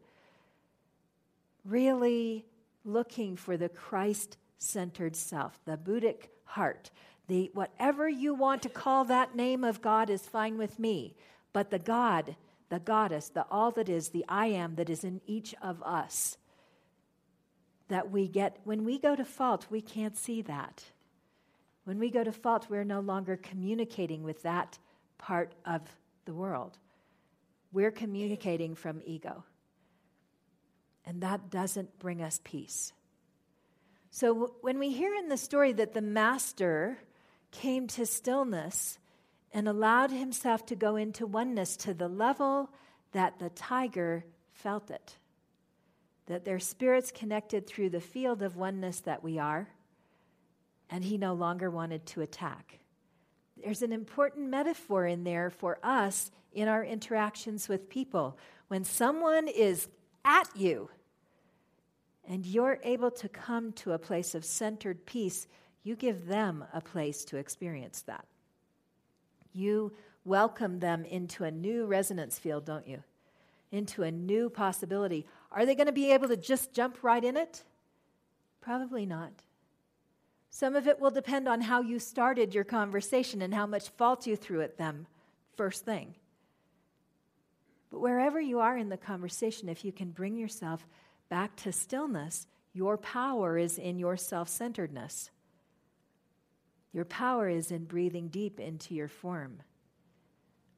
Really 1.65 2.45
looking 2.85 3.35
for 3.35 3.57
the 3.57 3.69
Christ 3.69 4.37
centered 4.57 5.15
self, 5.15 5.59
the 5.65 5.77
Buddhic 5.77 6.29
heart. 6.45 6.89
The, 7.27 7.51
whatever 7.53 8.07
you 8.07 8.33
want 8.33 8.61
to 8.63 8.69
call 8.69 9.03
that 9.05 9.35
name 9.35 9.65
of 9.65 9.81
God 9.81 10.09
is 10.09 10.21
fine 10.21 10.57
with 10.57 10.79
me, 10.79 11.13
but 11.51 11.71
the 11.71 11.79
God 11.79 12.37
the 12.69 12.79
goddess, 12.79 13.29
the 13.29 13.45
all 13.49 13.71
that 13.71 13.89
is, 13.89 14.09
the 14.09 14.25
I 14.27 14.47
am 14.47 14.75
that 14.75 14.89
is 14.89 15.03
in 15.03 15.21
each 15.25 15.55
of 15.61 15.81
us. 15.83 16.37
That 17.89 18.11
we 18.11 18.27
get, 18.27 18.59
when 18.63 18.83
we 18.83 18.99
go 18.99 19.15
to 19.15 19.23
fault, 19.23 19.67
we 19.69 19.81
can't 19.81 20.17
see 20.17 20.41
that. 20.43 20.83
When 21.85 21.99
we 21.99 22.09
go 22.09 22.23
to 22.23 22.31
fault, 22.31 22.67
we're 22.69 22.83
no 22.83 22.99
longer 22.99 23.37
communicating 23.37 24.23
with 24.23 24.43
that 24.43 24.77
part 25.17 25.53
of 25.65 25.81
the 26.25 26.33
world. 26.33 26.77
We're 27.71 27.91
communicating 27.91 28.75
from 28.75 29.01
ego. 29.05 29.43
And 31.05 31.21
that 31.21 31.49
doesn't 31.49 31.97
bring 31.99 32.21
us 32.21 32.41
peace. 32.43 32.91
So 34.11 34.55
when 34.61 34.79
we 34.79 34.91
hear 34.91 35.13
in 35.15 35.29
the 35.29 35.37
story 35.37 35.71
that 35.73 35.93
the 35.93 36.01
master 36.01 36.97
came 37.51 37.87
to 37.87 38.05
stillness, 38.05 38.99
and 39.53 39.67
allowed 39.67 40.11
himself 40.11 40.65
to 40.67 40.75
go 40.75 40.95
into 40.95 41.25
oneness 41.25 41.75
to 41.77 41.93
the 41.93 42.07
level 42.07 42.69
that 43.13 43.39
the 43.39 43.49
tiger 43.49 44.25
felt 44.51 44.91
it. 44.91 45.17
That 46.27 46.45
their 46.45 46.59
spirits 46.59 47.11
connected 47.11 47.67
through 47.67 47.89
the 47.89 48.01
field 48.01 48.41
of 48.41 48.55
oneness 48.55 48.99
that 49.01 49.23
we 49.23 49.39
are, 49.39 49.69
and 50.89 51.03
he 51.03 51.17
no 51.17 51.33
longer 51.33 51.69
wanted 51.69 52.05
to 52.07 52.21
attack. 52.21 52.79
There's 53.63 53.81
an 53.81 53.91
important 53.91 54.49
metaphor 54.49 55.05
in 55.07 55.23
there 55.23 55.49
for 55.49 55.79
us 55.83 56.31
in 56.53 56.67
our 56.67 56.83
interactions 56.83 57.67
with 57.67 57.89
people. 57.89 58.37
When 58.67 58.83
someone 58.83 59.47
is 59.47 59.87
at 60.23 60.49
you 60.55 60.89
and 62.27 62.45
you're 62.45 62.79
able 62.83 63.11
to 63.11 63.29
come 63.29 63.71
to 63.73 63.93
a 63.93 63.99
place 63.99 64.35
of 64.35 64.43
centered 64.43 65.05
peace, 65.05 65.47
you 65.83 65.95
give 65.95 66.27
them 66.27 66.65
a 66.73 66.81
place 66.81 67.23
to 67.25 67.37
experience 67.37 68.01
that. 68.01 68.25
You 69.53 69.93
welcome 70.25 70.79
them 70.79 71.05
into 71.05 71.45
a 71.45 71.51
new 71.51 71.85
resonance 71.85 72.37
field, 72.37 72.65
don't 72.65 72.87
you? 72.87 73.01
Into 73.71 74.03
a 74.03 74.11
new 74.11 74.49
possibility. 74.49 75.25
Are 75.51 75.65
they 75.65 75.75
going 75.75 75.87
to 75.87 75.93
be 75.93 76.11
able 76.13 76.29
to 76.29 76.37
just 76.37 76.73
jump 76.73 76.99
right 77.03 77.23
in 77.23 77.35
it? 77.35 77.63
Probably 78.61 79.05
not. 79.05 79.33
Some 80.49 80.75
of 80.75 80.87
it 80.87 80.99
will 80.99 81.11
depend 81.11 81.47
on 81.47 81.61
how 81.61 81.81
you 81.81 81.99
started 81.99 82.55
your 82.55 82.63
conversation 82.63 83.41
and 83.41 83.53
how 83.53 83.65
much 83.65 83.89
fault 83.89 84.25
you 84.25 84.35
threw 84.35 84.61
at 84.61 84.77
them 84.77 85.07
first 85.55 85.85
thing. 85.85 86.15
But 87.89 87.99
wherever 87.99 88.39
you 88.39 88.59
are 88.59 88.77
in 88.77 88.89
the 88.89 88.97
conversation, 88.97 89.69
if 89.69 89.83
you 89.83 89.91
can 89.91 90.11
bring 90.11 90.37
yourself 90.37 90.85
back 91.29 91.55
to 91.57 91.71
stillness, 91.71 92.47
your 92.73 92.97
power 92.97 93.57
is 93.57 93.77
in 93.77 93.97
your 93.99 94.17
self 94.17 94.49
centeredness. 94.49 95.31
Your 96.93 97.05
power 97.05 97.49
is 97.49 97.71
in 97.71 97.85
breathing 97.85 98.27
deep 98.27 98.59
into 98.59 98.95
your 98.95 99.07
form, 99.07 99.61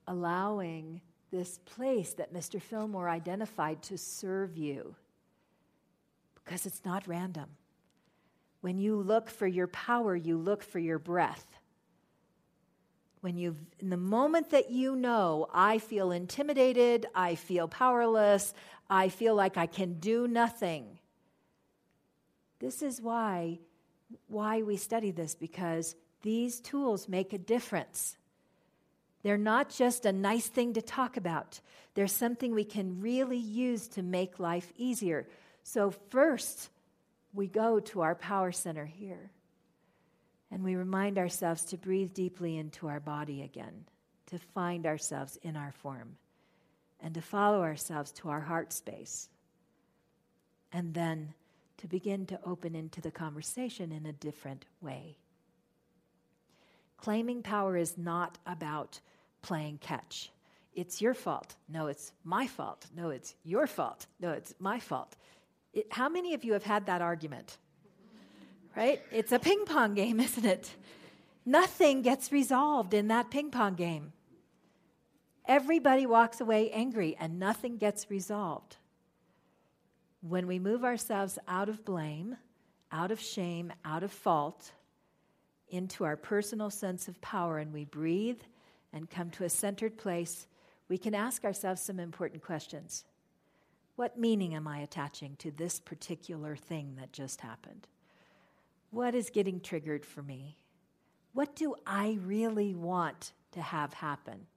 allowing 0.07 1.01
this 1.31 1.59
place 1.59 2.13
that 2.13 2.33
Mr. 2.33 2.61
Fillmore 2.61 3.09
identified 3.09 3.81
to 3.83 3.97
serve 3.97 4.57
you 4.57 4.95
because 6.35 6.65
it's 6.65 6.83
not 6.83 7.07
random. 7.07 7.45
When 8.61 8.77
you 8.77 8.95
look 8.95 9.29
for 9.29 9.47
your 9.47 9.67
power, 9.67 10.15
you 10.15 10.37
look 10.37 10.63
for 10.63 10.79
your 10.79 10.99
breath. 10.99 11.45
When 13.21 13.37
you, 13.37 13.55
in 13.79 13.89
the 13.89 13.97
moment 13.97 14.49
that 14.51 14.71
you 14.71 14.95
know, 14.95 15.47
I 15.53 15.77
feel 15.77 16.11
intimidated, 16.11 17.05
I 17.13 17.35
feel 17.35 17.67
powerless, 17.67 18.53
I 18.89 19.09
feel 19.09 19.35
like 19.35 19.57
I 19.57 19.65
can 19.65 19.99
do 19.99 20.27
nothing. 20.27 20.99
This 22.59 22.81
is 22.81 23.01
why, 23.01 23.59
why 24.27 24.61
we 24.61 24.77
study 24.77 25.11
this 25.11 25.35
because 25.35 25.95
these 26.21 26.59
tools 26.59 27.07
make 27.07 27.31
a 27.33 27.37
difference. 27.37 28.17
They're 29.23 29.37
not 29.37 29.69
just 29.69 30.05
a 30.05 30.11
nice 30.11 30.47
thing 30.47 30.73
to 30.73 30.81
talk 30.81 31.17
about, 31.17 31.59
they're 31.93 32.07
something 32.07 32.53
we 32.53 32.63
can 32.63 33.01
really 33.01 33.37
use 33.37 33.87
to 33.89 34.01
make 34.01 34.39
life 34.39 34.71
easier. 34.77 35.27
So, 35.63 35.91
first, 35.91 36.69
we 37.33 37.47
go 37.47 37.79
to 37.79 38.01
our 38.01 38.15
power 38.15 38.51
center 38.51 38.85
here 38.85 39.31
and 40.51 40.63
we 40.63 40.75
remind 40.75 41.17
ourselves 41.17 41.63
to 41.65 41.77
breathe 41.77 42.13
deeply 42.13 42.57
into 42.57 42.87
our 42.87 42.99
body 42.99 43.43
again, 43.43 43.85
to 44.27 44.39
find 44.39 44.85
ourselves 44.85 45.37
in 45.43 45.55
our 45.55 45.71
form, 45.71 46.15
and 47.01 47.13
to 47.13 47.21
follow 47.21 47.61
ourselves 47.61 48.11
to 48.13 48.29
our 48.29 48.41
heart 48.41 48.73
space. 48.73 49.29
And 50.71 50.93
then 50.93 51.33
to 51.77 51.87
begin 51.87 52.25
to 52.27 52.39
open 52.45 52.75
into 52.75 53.01
the 53.01 53.11
conversation 53.11 53.91
in 53.91 54.05
a 54.05 54.13
different 54.13 54.65
way. 54.81 55.17
Claiming 57.01 57.41
power 57.41 57.77
is 57.77 57.97
not 57.97 58.37
about 58.45 58.99
playing 59.41 59.77
catch. 59.79 60.31
It's 60.73 61.01
your 61.01 61.13
fault. 61.13 61.55
No, 61.67 61.87
it's 61.87 62.11
my 62.23 62.47
fault. 62.47 62.85
No, 62.95 63.09
it's 63.09 63.35
your 63.43 63.67
fault. 63.67 64.05
No, 64.19 64.31
it's 64.31 64.53
my 64.59 64.79
fault. 64.79 65.15
It, 65.73 65.87
how 65.91 66.09
many 66.09 66.33
of 66.33 66.43
you 66.43 66.53
have 66.53 66.63
had 66.63 66.85
that 66.87 67.01
argument? 67.01 67.57
Right? 68.75 69.01
It's 69.11 69.31
a 69.31 69.39
ping 69.39 69.65
pong 69.65 69.93
game, 69.93 70.19
isn't 70.27 70.45
it? 70.45 70.69
Nothing 71.45 72.01
gets 72.01 72.31
resolved 72.31 72.93
in 72.93 73.07
that 73.07 73.31
ping 73.31 73.49
pong 73.49 73.75
game. 73.75 74.13
Everybody 75.45 76.05
walks 76.05 76.39
away 76.41 76.69
angry 76.71 77.17
and 77.19 77.39
nothing 77.39 77.77
gets 77.77 78.11
resolved. 78.11 78.77
When 80.21 80.47
we 80.47 80.59
move 80.59 80.83
ourselves 80.83 81.39
out 81.47 81.69
of 81.69 81.83
blame, 81.83 82.37
out 82.91 83.11
of 83.11 83.19
shame, 83.19 83.73
out 83.83 84.03
of 84.03 84.11
fault, 84.11 84.73
into 85.69 86.03
our 86.03 86.15
personal 86.15 86.69
sense 86.69 87.07
of 87.07 87.21
power 87.21 87.57
and 87.57 87.73
we 87.73 87.85
breathe 87.85 88.41
and 88.93 89.09
come 89.09 89.29
to 89.31 89.43
a 89.43 89.49
centered 89.49 89.97
place, 89.97 90.47
we 90.87 90.97
can 90.97 91.13
ask 91.13 91.43
ourselves 91.45 91.81
some 91.81 91.99
important 91.99 92.43
questions. 92.43 93.05
What 93.95 94.17
meaning 94.17 94.55
am 94.55 94.67
I 94.67 94.79
attaching 94.79 95.35
to 95.39 95.51
this 95.51 95.79
particular 95.79 96.55
thing 96.55 96.95
that 96.99 97.11
just 97.11 97.41
happened? 97.41 97.87
What 98.91 99.13
is 99.13 99.29
getting 99.29 99.59
triggered 99.59 100.05
for 100.05 100.23
me? 100.23 100.57
What 101.33 101.55
do 101.55 101.75
I 101.85 102.17
really 102.25 102.73
want 102.73 103.33
to 103.51 103.61
have 103.61 103.93
happen? 103.93 104.47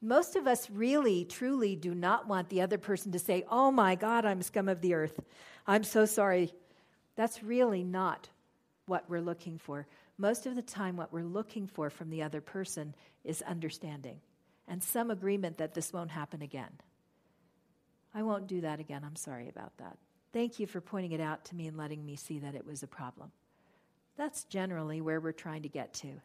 Most 0.00 0.36
of 0.36 0.46
us 0.46 0.70
really, 0.70 1.24
truly 1.24 1.74
do 1.74 1.94
not 1.94 2.28
want 2.28 2.48
the 2.48 2.60
other 2.60 2.78
person 2.78 3.10
to 3.12 3.18
say, 3.18 3.44
Oh 3.50 3.72
my 3.72 3.96
God, 3.96 4.24
I'm 4.24 4.42
scum 4.42 4.68
of 4.68 4.80
the 4.80 4.94
earth. 4.94 5.18
I'm 5.66 5.82
so 5.82 6.06
sorry. 6.06 6.52
That's 7.16 7.42
really 7.42 7.82
not 7.82 8.28
what 8.88 9.08
we're 9.08 9.20
looking 9.20 9.58
for. 9.58 9.86
Most 10.16 10.46
of 10.46 10.54
the 10.56 10.62
time, 10.62 10.96
what 10.96 11.12
we're 11.12 11.22
looking 11.22 11.66
for 11.66 11.90
from 11.90 12.10
the 12.10 12.22
other 12.22 12.40
person 12.40 12.94
is 13.24 13.42
understanding 13.42 14.20
and 14.68 14.82
some 14.82 15.10
agreement 15.10 15.58
that 15.58 15.74
this 15.74 15.92
won't 15.92 16.10
happen 16.10 16.42
again. 16.42 16.70
I 18.14 18.22
won't 18.22 18.46
do 18.46 18.60
that 18.60 18.80
again. 18.80 19.02
I'm 19.04 19.16
sorry 19.16 19.48
about 19.48 19.76
that. 19.78 19.96
Thank 20.32 20.60
you 20.60 20.66
for 20.66 20.80
pointing 20.80 21.12
it 21.12 21.20
out 21.20 21.44
to 21.46 21.54
me 21.54 21.66
and 21.66 21.76
letting 21.76 22.04
me 22.04 22.16
see 22.16 22.38
that 22.40 22.54
it 22.54 22.66
was 22.66 22.82
a 22.82 22.86
problem. 22.86 23.32
That's 24.16 24.44
generally 24.44 25.00
where 25.00 25.20
we're 25.20 25.32
trying 25.32 25.62
to 25.62 25.68
get 25.68 25.94
to. 25.94 26.20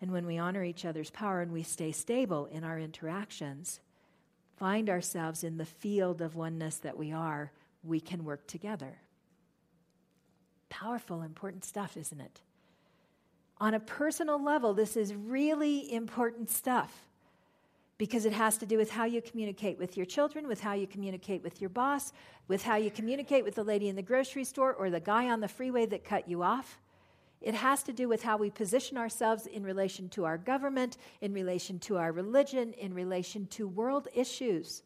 And 0.00 0.12
when 0.12 0.26
we 0.26 0.38
honor 0.38 0.62
each 0.62 0.84
other's 0.84 1.10
power 1.10 1.40
and 1.40 1.52
we 1.52 1.64
stay 1.64 1.90
stable 1.90 2.46
in 2.46 2.62
our 2.62 2.78
interactions, 2.78 3.80
find 4.56 4.88
ourselves 4.88 5.42
in 5.42 5.58
the 5.58 5.64
field 5.64 6.20
of 6.20 6.36
oneness 6.36 6.76
that 6.78 6.96
we 6.96 7.12
are, 7.12 7.50
we 7.82 8.00
can 8.00 8.24
work 8.24 8.46
together. 8.46 8.98
Powerful, 10.68 11.22
important 11.22 11.64
stuff, 11.64 11.96
isn't 11.96 12.20
it? 12.20 12.40
On 13.60 13.74
a 13.74 13.80
personal 13.80 14.42
level, 14.42 14.74
this 14.74 14.96
is 14.96 15.14
really 15.14 15.92
important 15.92 16.50
stuff 16.50 17.04
because 17.98 18.24
it 18.24 18.32
has 18.32 18.56
to 18.58 18.66
do 18.66 18.76
with 18.76 18.90
how 18.90 19.04
you 19.04 19.20
communicate 19.20 19.78
with 19.78 19.96
your 19.96 20.06
children, 20.06 20.46
with 20.46 20.60
how 20.60 20.72
you 20.72 20.86
communicate 20.86 21.42
with 21.42 21.60
your 21.60 21.68
boss, 21.68 22.12
with 22.46 22.62
how 22.62 22.76
you 22.76 22.90
communicate 22.90 23.44
with 23.44 23.56
the 23.56 23.64
lady 23.64 23.88
in 23.88 23.96
the 23.96 24.02
grocery 24.02 24.44
store 24.44 24.72
or 24.72 24.88
the 24.88 25.00
guy 25.00 25.28
on 25.28 25.40
the 25.40 25.48
freeway 25.48 25.84
that 25.86 26.04
cut 26.04 26.28
you 26.28 26.42
off. 26.44 26.78
It 27.40 27.54
has 27.54 27.82
to 27.84 27.92
do 27.92 28.08
with 28.08 28.22
how 28.22 28.36
we 28.36 28.50
position 28.50 28.96
ourselves 28.96 29.46
in 29.46 29.64
relation 29.64 30.08
to 30.10 30.24
our 30.24 30.38
government, 30.38 30.96
in 31.20 31.32
relation 31.32 31.78
to 31.80 31.96
our 31.96 32.12
religion, 32.12 32.72
in 32.74 32.94
relation 32.94 33.46
to 33.48 33.66
world 33.66 34.08
issues. 34.14 34.82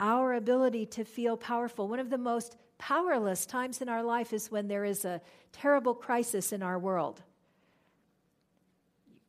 Our 0.00 0.34
ability 0.34 0.86
to 0.86 1.04
feel 1.04 1.36
powerful. 1.36 1.88
One 1.88 2.00
of 2.00 2.10
the 2.10 2.18
most 2.18 2.56
powerless 2.88 3.46
times 3.46 3.80
in 3.80 3.88
our 3.88 4.02
life 4.02 4.32
is 4.32 4.50
when 4.50 4.68
there 4.68 4.84
is 4.84 5.04
a 5.04 5.20
terrible 5.52 5.94
crisis 5.94 6.52
in 6.52 6.62
our 6.62 6.78
world 6.78 7.22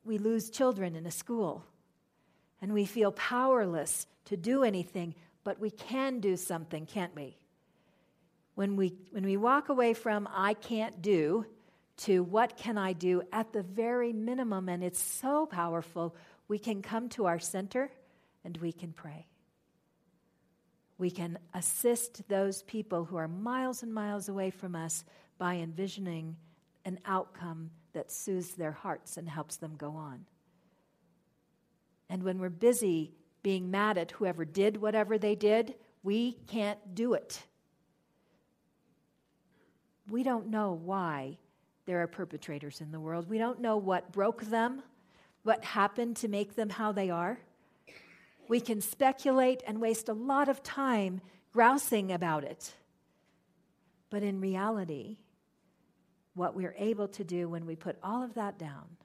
we 0.06 0.18
lose 0.18 0.48
children 0.48 0.94
in 0.94 1.04
a 1.04 1.10
school 1.10 1.64
and 2.62 2.72
we 2.72 2.86
feel 2.86 3.12
powerless 3.12 4.06
to 4.26 4.36
do 4.36 4.62
anything, 4.62 5.14
but 5.44 5.60
we 5.60 5.70
can 5.70 6.20
do 6.20 6.36
something, 6.36 6.86
can't 6.86 7.14
we? 7.14 7.36
When 8.54 8.76
we, 8.76 8.94
when 9.10 9.24
we 9.24 9.36
walk 9.36 9.68
away 9.68 9.92
from 9.92 10.28
I 10.32 10.54
can't 10.54 11.02
do 11.02 11.44
to 11.98 12.22
what 12.22 12.56
can 12.56 12.78
I 12.78 12.92
do 12.92 13.22
at 13.32 13.52
the 13.52 13.62
very 13.62 14.12
minimum, 14.12 14.68
and 14.68 14.82
it's 14.84 15.02
so 15.02 15.46
powerful, 15.46 16.14
we 16.48 16.58
can 16.58 16.82
come 16.82 17.08
to 17.10 17.26
our 17.26 17.38
center 17.38 17.90
and 18.44 18.56
we 18.58 18.72
can 18.72 18.92
pray. 18.92 19.26
We 20.98 21.10
can 21.10 21.38
assist 21.54 22.26
those 22.28 22.62
people 22.62 23.04
who 23.04 23.16
are 23.16 23.28
miles 23.28 23.82
and 23.82 23.92
miles 23.92 24.28
away 24.28 24.50
from 24.50 24.74
us 24.74 25.04
by 25.38 25.56
envisioning 25.56 26.36
an 26.84 26.98
outcome 27.04 27.70
that 27.92 28.10
soothes 28.10 28.54
their 28.54 28.72
hearts 28.72 29.16
and 29.16 29.28
helps 29.28 29.56
them 29.56 29.74
go 29.76 29.90
on. 29.90 30.24
And 32.08 32.22
when 32.22 32.38
we're 32.38 32.48
busy 32.48 33.12
being 33.42 33.70
mad 33.70 33.98
at 33.98 34.12
whoever 34.12 34.44
did 34.44 34.76
whatever 34.76 35.18
they 35.18 35.34
did, 35.34 35.74
we 36.02 36.32
can't 36.46 36.94
do 36.94 37.14
it. 37.14 37.42
We 40.08 40.22
don't 40.22 40.48
know 40.48 40.72
why 40.72 41.38
there 41.84 42.02
are 42.02 42.06
perpetrators 42.06 42.80
in 42.80 42.92
the 42.92 43.00
world. 43.00 43.28
We 43.28 43.38
don't 43.38 43.60
know 43.60 43.76
what 43.76 44.12
broke 44.12 44.42
them, 44.42 44.82
what 45.42 45.64
happened 45.64 46.16
to 46.18 46.28
make 46.28 46.54
them 46.54 46.70
how 46.70 46.92
they 46.92 47.10
are. 47.10 47.38
We 48.48 48.60
can 48.60 48.80
speculate 48.80 49.62
and 49.66 49.80
waste 49.80 50.08
a 50.08 50.14
lot 50.14 50.48
of 50.48 50.62
time 50.62 51.20
grousing 51.52 52.12
about 52.12 52.44
it. 52.44 52.74
But 54.10 54.22
in 54.22 54.40
reality, 54.40 55.16
what 56.34 56.54
we're 56.54 56.74
able 56.78 57.08
to 57.08 57.24
do 57.24 57.48
when 57.48 57.66
we 57.66 57.76
put 57.76 57.98
all 58.02 58.22
of 58.22 58.34
that 58.34 58.58
down 58.58 58.96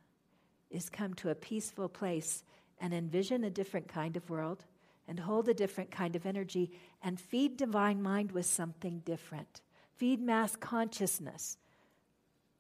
is 0.70 0.90
come 0.90 1.14
to 1.16 1.30
a 1.30 1.36
peaceful 1.36 1.90
place 1.90 2.44
and 2.80 2.94
envision 2.94 3.44
a 3.44 3.50
different 3.50 3.88
kind 3.88 4.18
of 4.18 4.30
world 4.30 4.66
and 5.08 5.20
hold 5.20 5.50
a 5.50 5.54
different 5.54 5.92
kind 5.92 6.16
of 6.16 6.26
energy 6.26 6.72
and 7.04 7.20
feed 7.20 7.58
divine 7.58 8.02
mind 8.02 8.32
with 8.32 8.46
something 8.46 9.02
different. 9.06 9.62
Feed 9.96 10.22
mass 10.22 10.56
consciousness 10.56 11.58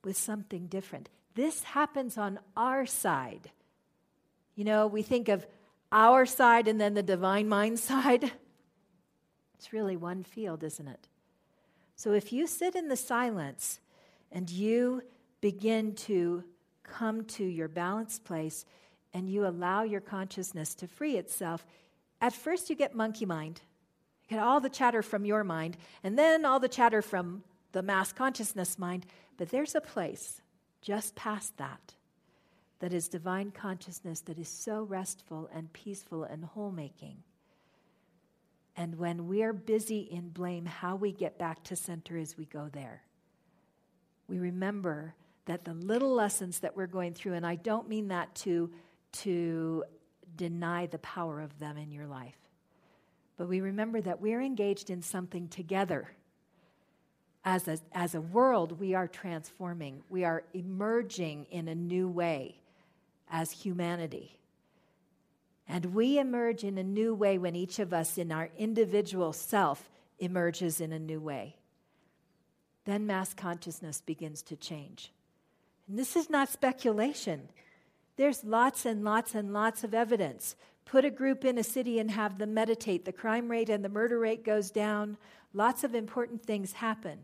with 0.03 0.17
something 0.17 0.67
different. 0.67 1.09
This 1.35 1.63
happens 1.63 2.17
on 2.17 2.39
our 2.57 2.85
side. 2.85 3.51
You 4.55 4.65
know, 4.65 4.87
we 4.87 5.01
think 5.01 5.29
of 5.29 5.45
our 5.91 6.25
side 6.25 6.67
and 6.67 6.79
then 6.79 6.93
the 6.93 7.03
divine 7.03 7.49
mind 7.49 7.79
side. 7.89 8.31
It's 9.55 9.73
really 9.73 9.97
one 9.97 10.23
field, 10.23 10.63
isn't 10.63 10.87
it? 10.87 11.07
So 11.95 12.13
if 12.13 12.33
you 12.33 12.47
sit 12.47 12.75
in 12.75 12.87
the 12.87 12.95
silence 12.95 13.79
and 14.31 14.49
you 14.49 15.03
begin 15.39 15.93
to 15.93 16.43
come 16.83 17.25
to 17.25 17.43
your 17.43 17.67
balanced 17.67 18.23
place 18.23 18.65
and 19.13 19.29
you 19.29 19.45
allow 19.45 19.83
your 19.83 20.01
consciousness 20.01 20.73
to 20.75 20.87
free 20.87 21.17
itself, 21.17 21.65
at 22.21 22.33
first 22.33 22.69
you 22.69 22.75
get 22.75 22.95
monkey 22.95 23.25
mind. 23.25 23.61
You 24.23 24.37
get 24.37 24.43
all 24.43 24.59
the 24.59 24.69
chatter 24.69 25.01
from 25.01 25.25
your 25.25 25.43
mind, 25.43 25.77
and 26.03 26.17
then 26.17 26.45
all 26.45 26.59
the 26.59 26.69
chatter 26.69 27.01
from 27.01 27.43
the 27.71 27.81
mass 27.81 28.13
consciousness 28.13 28.79
mind. 28.79 29.05
But 29.37 29.49
there's 29.49 29.75
a 29.75 29.81
place 29.81 30.41
just 30.81 31.15
past 31.15 31.57
that 31.57 31.95
that 32.81 32.93
is 32.93 33.07
divine 33.07 33.51
consciousness 33.51 34.19
that 34.21 34.37
is 34.37 34.49
so 34.49 34.83
restful 34.83 35.49
and 35.53 35.73
peaceful 35.73 36.23
and 36.23 36.43
whole 36.43 36.71
making. 36.71 37.17
And 38.77 38.97
when 38.97 39.27
we're 39.27 39.53
busy 39.53 40.01
in 40.01 40.29
blame, 40.29 40.65
how 40.65 40.95
we 40.95 41.11
get 41.11 41.39
back 41.39 41.63
to 41.63 41.75
center 41.75 42.17
is 42.17 42.37
we 42.37 42.45
go 42.45 42.69
there 42.71 43.03
we 44.31 44.39
remember 44.39 45.13
that 45.45 45.65
the 45.65 45.73
little 45.73 46.13
lessons 46.13 46.59
that 46.59 46.77
we're 46.77 46.87
going 46.87 47.13
through, 47.13 47.33
and 47.33 47.45
I 47.45 47.55
don't 47.55 47.89
mean 47.89 48.07
that 48.07 48.33
to, 48.35 48.71
to 49.11 49.83
deny 50.37 50.85
the 50.85 50.99
power 50.99 51.41
of 51.41 51.59
them 51.59 51.77
in 51.77 51.91
your 51.91 52.07
life, 52.07 52.37
but 53.37 53.49
we 53.49 53.59
remember 53.59 53.99
that 53.99 54.21
we're 54.21 54.41
engaged 54.41 54.89
in 54.89 55.01
something 55.01 55.49
together. 55.49 56.13
As 57.43 57.67
a, 57.67 57.79
as 57.91 58.15
a 58.15 58.21
world, 58.21 58.79
we 58.79 58.93
are 58.93 59.07
transforming, 59.07 60.01
we 60.09 60.23
are 60.23 60.43
emerging 60.53 61.47
in 61.51 61.67
a 61.67 61.75
new 61.75 62.07
way 62.07 62.55
as 63.31 63.51
humanity. 63.51 64.37
And 65.67 65.95
we 65.95 66.19
emerge 66.19 66.63
in 66.63 66.77
a 66.77 66.83
new 66.83 67.15
way 67.15 67.37
when 67.37 67.55
each 67.55 67.79
of 67.79 67.93
us, 67.93 68.17
in 68.17 68.31
our 68.31 68.49
individual 68.57 69.33
self, 69.33 69.89
emerges 70.19 70.79
in 70.79 70.91
a 70.91 70.99
new 70.99 71.19
way 71.19 71.55
then 72.85 73.05
mass 73.05 73.33
consciousness 73.33 74.01
begins 74.01 74.41
to 74.43 74.55
change. 74.55 75.11
And 75.87 75.97
this 75.97 76.15
is 76.15 76.29
not 76.29 76.49
speculation. 76.49 77.49
There's 78.17 78.43
lots 78.43 78.85
and 78.85 79.03
lots 79.03 79.35
and 79.35 79.53
lots 79.53 79.83
of 79.83 79.93
evidence. 79.93 80.55
Put 80.85 81.05
a 81.05 81.11
group 81.11 81.45
in 81.45 81.57
a 81.57 81.63
city 81.63 81.99
and 81.99 82.11
have 82.11 82.37
them 82.37 82.53
meditate. 82.53 83.05
The 83.05 83.13
crime 83.13 83.49
rate 83.49 83.69
and 83.69 83.85
the 83.85 83.89
murder 83.89 84.19
rate 84.19 84.43
goes 84.43 84.71
down. 84.71 85.17
Lots 85.53 85.83
of 85.83 85.93
important 85.93 86.43
things 86.43 86.73
happen. 86.73 87.19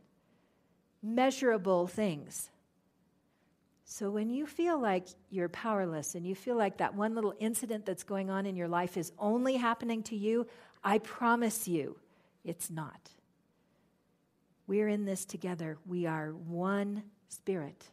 Measurable 1.02 1.88
things. 1.88 2.50
So 3.89 4.12
when 4.12 4.30
you 4.30 4.45
feel 4.45 4.78
like 4.78 5.08
you're 5.30 5.47
powerless 5.47 6.15
and 6.15 6.28
you 6.28 6.36
feel 6.36 6.58
like 6.58 6.78
that 6.78 6.93
one 6.93 7.15
little 7.15 7.34
incident 7.39 7.86
that's 7.86 8.04
going 8.04 8.30
on 8.30 8.45
in 8.45 8.58
your 8.58 8.67
life 8.67 8.97
is 8.97 9.13
only 9.17 9.56
happening 9.56 10.04
to 10.04 10.15
you, 10.15 10.45
I 10.84 10.97
promise 10.97 11.69
you 11.69 11.97
it's 12.43 12.69
not. 12.69 13.10
We're 14.67 14.89
in 14.89 15.06
this 15.06 15.23
together. 15.23 15.78
We 15.86 16.06
are 16.06 16.32
one 16.32 17.04
spirit, 17.30 17.86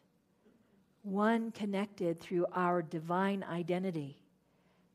one 1.04 1.52
connected 1.52 2.18
through 2.18 2.46
our 2.52 2.82
divine 2.82 3.44
identity. 3.48 4.16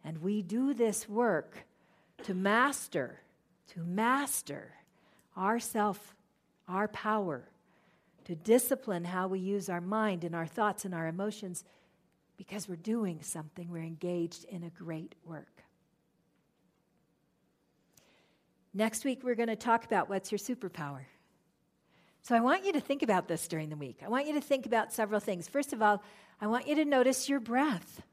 And 0.04 0.18
we 0.18 0.42
do 0.42 0.74
this 0.74 1.08
work 1.08 1.66
to 2.24 2.34
master, 2.34 3.22
to 3.74 3.80
master 3.80 4.74
ourself, 5.38 6.14
our 6.68 6.90
power, 6.90 7.48
to 8.30 8.36
discipline 8.36 9.06
how 9.06 9.28
we 9.28 9.40
use 9.40 9.70
our 9.70 9.82
mind 9.82 10.24
and 10.24 10.36
our 10.36 10.46
thoughts 10.46 10.86
and 10.86 10.94
our 10.94 11.08
emotions 11.08 11.64
because 12.38 12.70
we're 12.70 12.76
doing 12.76 13.24
something, 13.24 13.72
we're 13.72 13.80
engaged 13.80 14.46
in 14.46 14.62
a 14.62 14.70
great 14.70 15.16
work. 15.26 15.64
Next 18.72 19.04
week, 19.04 19.22
we're 19.24 19.34
going 19.34 19.50
to 19.50 19.56
talk 19.56 19.84
about 19.84 20.10
what's 20.10 20.32
your 20.32 20.38
superpower. 20.38 21.06
So 22.22 22.36
I 22.36 22.40
want 22.42 22.66
you 22.66 22.74
to 22.74 22.80
think 22.80 23.02
about 23.02 23.28
this 23.28 23.48
during 23.48 23.70
the 23.70 23.76
week. 23.76 24.02
I 24.06 24.10
want 24.10 24.28
you 24.28 24.34
to 24.34 24.42
think 24.42 24.68
about 24.68 24.94
several 24.94 25.20
things. 25.20 25.48
First 25.48 25.74
of 25.74 25.82
all, 25.82 26.04
I 26.40 26.46
want 26.46 26.68
you 26.68 26.76
to 26.76 26.86
notice 26.86 27.30
your 27.30 27.40
breath. 27.40 28.04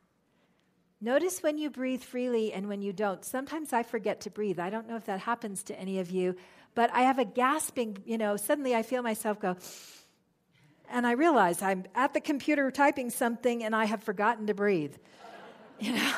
Notice 0.98 1.42
when 1.42 1.58
you 1.58 1.68
breathe 1.68 2.02
freely 2.02 2.54
and 2.54 2.70
when 2.70 2.80
you 2.80 2.94
don't. 2.94 3.22
Sometimes 3.22 3.74
I 3.74 3.82
forget 3.82 4.22
to 4.22 4.30
breathe. 4.30 4.58
I 4.60 4.70
don't 4.70 4.88
know 4.88 4.96
if 4.96 5.04
that 5.04 5.20
happens 5.20 5.62
to 5.64 5.78
any 5.78 5.98
of 5.98 6.10
you, 6.10 6.36
but 6.74 6.90
I 6.94 7.02
have 7.02 7.18
a 7.18 7.26
gasping, 7.26 7.98
you 8.06 8.16
know, 8.16 8.38
suddenly 8.38 8.74
I 8.74 8.82
feel 8.82 9.02
myself 9.02 9.38
go, 9.38 9.56
and 10.90 11.06
I 11.06 11.12
realize 11.12 11.62
I'm 11.62 11.84
at 11.94 12.14
the 12.14 12.20
computer 12.20 12.70
typing 12.70 13.10
something 13.10 13.64
and 13.64 13.74
I 13.74 13.84
have 13.84 14.02
forgotten 14.02 14.46
to 14.46 14.54
breathe. 14.54 14.94
You 15.78 15.92
know, 15.92 16.14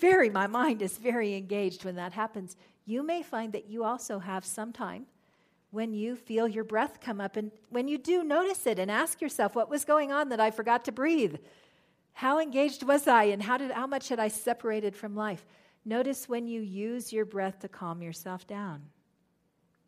very, 0.00 0.30
my 0.30 0.46
mind 0.46 0.80
is 0.80 0.96
very 0.96 1.34
engaged 1.34 1.84
when 1.84 1.96
that 1.96 2.14
happens. 2.14 2.56
You 2.86 3.02
may 3.02 3.22
find 3.22 3.52
that 3.52 3.68
you 3.68 3.84
also 3.84 4.18
have 4.18 4.42
some 4.42 4.72
time 4.72 5.04
when 5.70 5.92
you 5.92 6.16
feel 6.16 6.48
your 6.48 6.64
breath 6.64 6.98
come 6.98 7.20
up. 7.20 7.36
And 7.36 7.50
when 7.68 7.88
you 7.88 7.98
do, 7.98 8.24
notice 8.24 8.66
it 8.66 8.78
and 8.78 8.90
ask 8.90 9.20
yourself, 9.20 9.54
what 9.54 9.68
was 9.68 9.84
going 9.84 10.12
on 10.12 10.30
that 10.30 10.40
I 10.40 10.50
forgot 10.50 10.86
to 10.86 10.92
breathe? 10.92 11.36
How 12.14 12.38
engaged 12.38 12.82
was 12.82 13.06
I 13.06 13.24
and 13.24 13.42
how, 13.42 13.58
did, 13.58 13.70
how 13.70 13.86
much 13.86 14.08
had 14.08 14.18
I 14.18 14.28
separated 14.28 14.96
from 14.96 15.14
life? 15.14 15.44
Notice 15.84 16.28
when 16.28 16.46
you 16.46 16.60
use 16.60 17.12
your 17.12 17.24
breath 17.24 17.60
to 17.60 17.68
calm 17.68 18.02
yourself 18.02 18.46
down. 18.46 18.82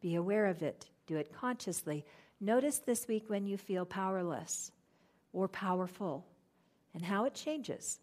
Be 0.00 0.14
aware 0.14 0.46
of 0.46 0.62
it. 0.62 0.86
Do 1.06 1.16
it 1.16 1.32
consciously. 1.32 2.04
Notice 2.44 2.78
this 2.78 3.06
week 3.06 3.30
when 3.30 3.46
you 3.46 3.56
feel 3.56 3.86
powerless 3.86 4.72
or 5.32 5.46
powerful 5.46 6.26
and 6.92 7.00
how 7.00 7.24
it 7.24 7.34
changes. 7.34 8.00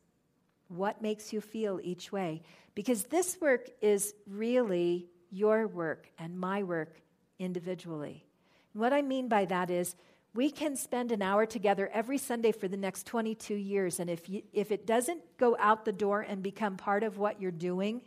What 0.69 1.01
makes 1.01 1.33
you 1.33 1.41
feel 1.41 1.81
each 1.83 2.13
way? 2.13 2.43
Because 2.73 3.03
this 3.03 3.37
work 3.41 3.69
is 3.81 4.13
really 4.25 5.09
your 5.29 5.67
work 5.67 6.07
and 6.17 6.39
my 6.39 6.63
work 6.63 7.01
individually. 7.37 8.25
And 8.73 8.79
what 8.79 8.93
I 8.93 9.01
mean 9.01 9.27
by 9.27 9.43
that 9.43 9.69
is 9.69 9.97
we 10.33 10.51
can 10.51 10.77
spend 10.77 11.11
an 11.11 11.21
hour 11.21 11.45
together 11.45 11.89
every 11.93 12.17
Sunday 12.17 12.53
for 12.53 12.69
the 12.69 12.77
next 12.77 13.05
22 13.07 13.55
years. 13.55 13.99
And 13.99 14.09
if, 14.09 14.29
you, 14.29 14.43
if 14.53 14.71
it 14.71 14.87
doesn't 14.87 15.19
go 15.37 15.57
out 15.59 15.83
the 15.83 15.91
door 15.91 16.21
and 16.21 16.41
become 16.41 16.77
part 16.77 17.03
of 17.03 17.17
what 17.17 17.41
you're 17.41 17.51
doing, 17.51 18.03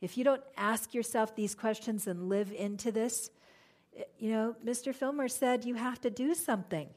if 0.00 0.18
you 0.18 0.24
don't 0.24 0.42
ask 0.56 0.92
yourself 0.92 1.36
these 1.36 1.54
questions 1.54 2.08
and 2.08 2.28
live 2.28 2.50
into 2.50 2.90
this, 2.90 3.30
you 4.18 4.30
know, 4.30 4.56
Mr. 4.64 4.94
Fillmore 4.94 5.28
said 5.28 5.64
you 5.64 5.74
have 5.74 6.00
to 6.00 6.10
do 6.10 6.34
something. 6.34 6.88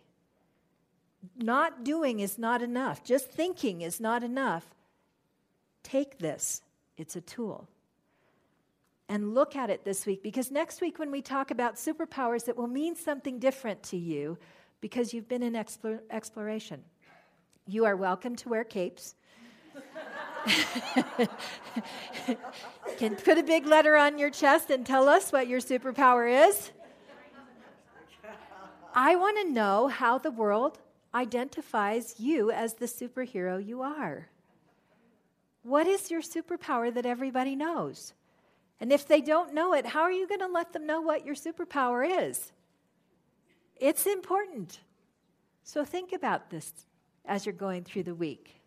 Not 1.36 1.84
doing 1.84 2.20
is 2.20 2.38
not 2.38 2.62
enough, 2.62 3.04
just 3.04 3.30
thinking 3.30 3.82
is 3.82 4.00
not 4.00 4.24
enough. 4.24 4.76
Take 5.84 6.20
this, 6.20 6.62
it's 6.98 7.16
a 7.16 7.22
tool. 7.22 7.68
And 9.08 9.36
look 9.36 9.56
at 9.56 9.70
it 9.70 9.86
this 9.86 10.06
week 10.06 10.24
because 10.24 10.50
next 10.50 10.82
week, 10.82 10.98
when 10.98 11.12
we 11.12 11.22
talk 11.22 11.52
about 11.52 11.76
superpowers, 11.76 12.48
it 12.48 12.58
will 12.58 12.68
mean 12.68 12.96
something 12.96 13.38
different 13.38 13.84
to 13.84 13.98
you 13.98 14.38
because 14.82 15.14
you've 15.14 15.28
been 15.28 15.44
in 15.44 15.56
exploration. 15.56 16.84
You 17.68 17.86
are 17.86 17.96
welcome 17.96 18.36
to 18.38 18.50
wear 18.50 18.64
capes. 18.64 19.16
Can 22.98 23.16
put 23.16 23.38
a 23.38 23.44
big 23.44 23.66
letter 23.66 23.96
on 23.96 24.18
your 24.18 24.30
chest 24.30 24.70
and 24.70 24.86
tell 24.86 25.10
us 25.10 25.32
what 25.32 25.48
your 25.48 25.60
superpower 25.60 26.50
is. 26.50 26.72
I 28.98 29.18
want 29.18 29.38
to 29.42 29.52
know 29.52 29.90
how 29.90 30.18
the 30.18 30.32
world 30.32 30.80
identifies 31.14 32.16
you 32.18 32.50
as 32.50 32.76
the 32.76 32.86
superhero 32.86 33.64
you 33.64 33.82
are. 33.82 34.30
What 35.64 35.86
is 35.86 36.10
your 36.10 36.22
superpower 36.22 36.94
that 36.94 37.06
everybody 37.06 37.58
knows? 37.58 38.14
And 38.80 38.94
if 38.94 39.06
they 39.06 39.20
don't 39.20 39.54
know 39.54 39.74
it, 39.74 39.86
how 39.86 40.02
are 40.02 40.12
you 40.12 40.28
going 40.28 40.40
to 40.40 40.48
let 40.48 40.72
them 40.72 40.86
know 40.86 41.02
what 41.02 41.26
your 41.26 41.36
superpower 41.36 42.08
is? 42.30 42.54
It's 43.76 44.06
important. 44.06 44.80
So 45.66 45.84
think 45.84 46.14
about 46.14 46.50
this 46.50 46.72
as 47.26 47.46
you're 47.46 47.54
going 47.54 47.84
through 47.84 48.04
the 48.04 48.16
week. 48.16 48.62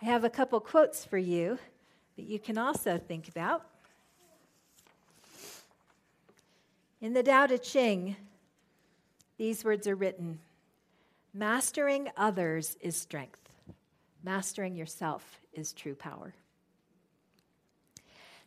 I 0.00 0.04
have 0.04 0.22
a 0.22 0.30
couple 0.30 0.60
quotes 0.60 1.04
for 1.04 1.18
you 1.18 1.58
that 2.16 2.26
you 2.26 2.38
can 2.38 2.58
also 2.58 2.96
think 2.96 3.28
about. 3.28 3.66
In 7.00 7.12
the 7.12 7.22
Tao 7.24 7.46
Te 7.46 7.58
Ching, 7.58 8.16
these 9.38 9.64
words 9.64 9.86
are 9.86 9.96
written 9.96 10.38
Mastering 11.34 12.08
others 12.16 12.76
is 12.82 12.94
strength, 12.94 13.48
mastering 14.22 14.76
yourself 14.76 15.40
is 15.54 15.72
true 15.72 15.94
power. 15.94 16.34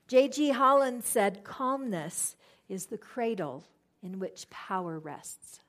J.G. 0.07 0.51
Holland 0.51 1.03
said, 1.03 1.43
Calmness 1.43 2.35
is 2.69 2.85
the 2.85 2.97
cradle 2.97 3.63
in 4.03 4.19
which 4.19 4.47
power 4.51 4.99
rests. 4.99 5.61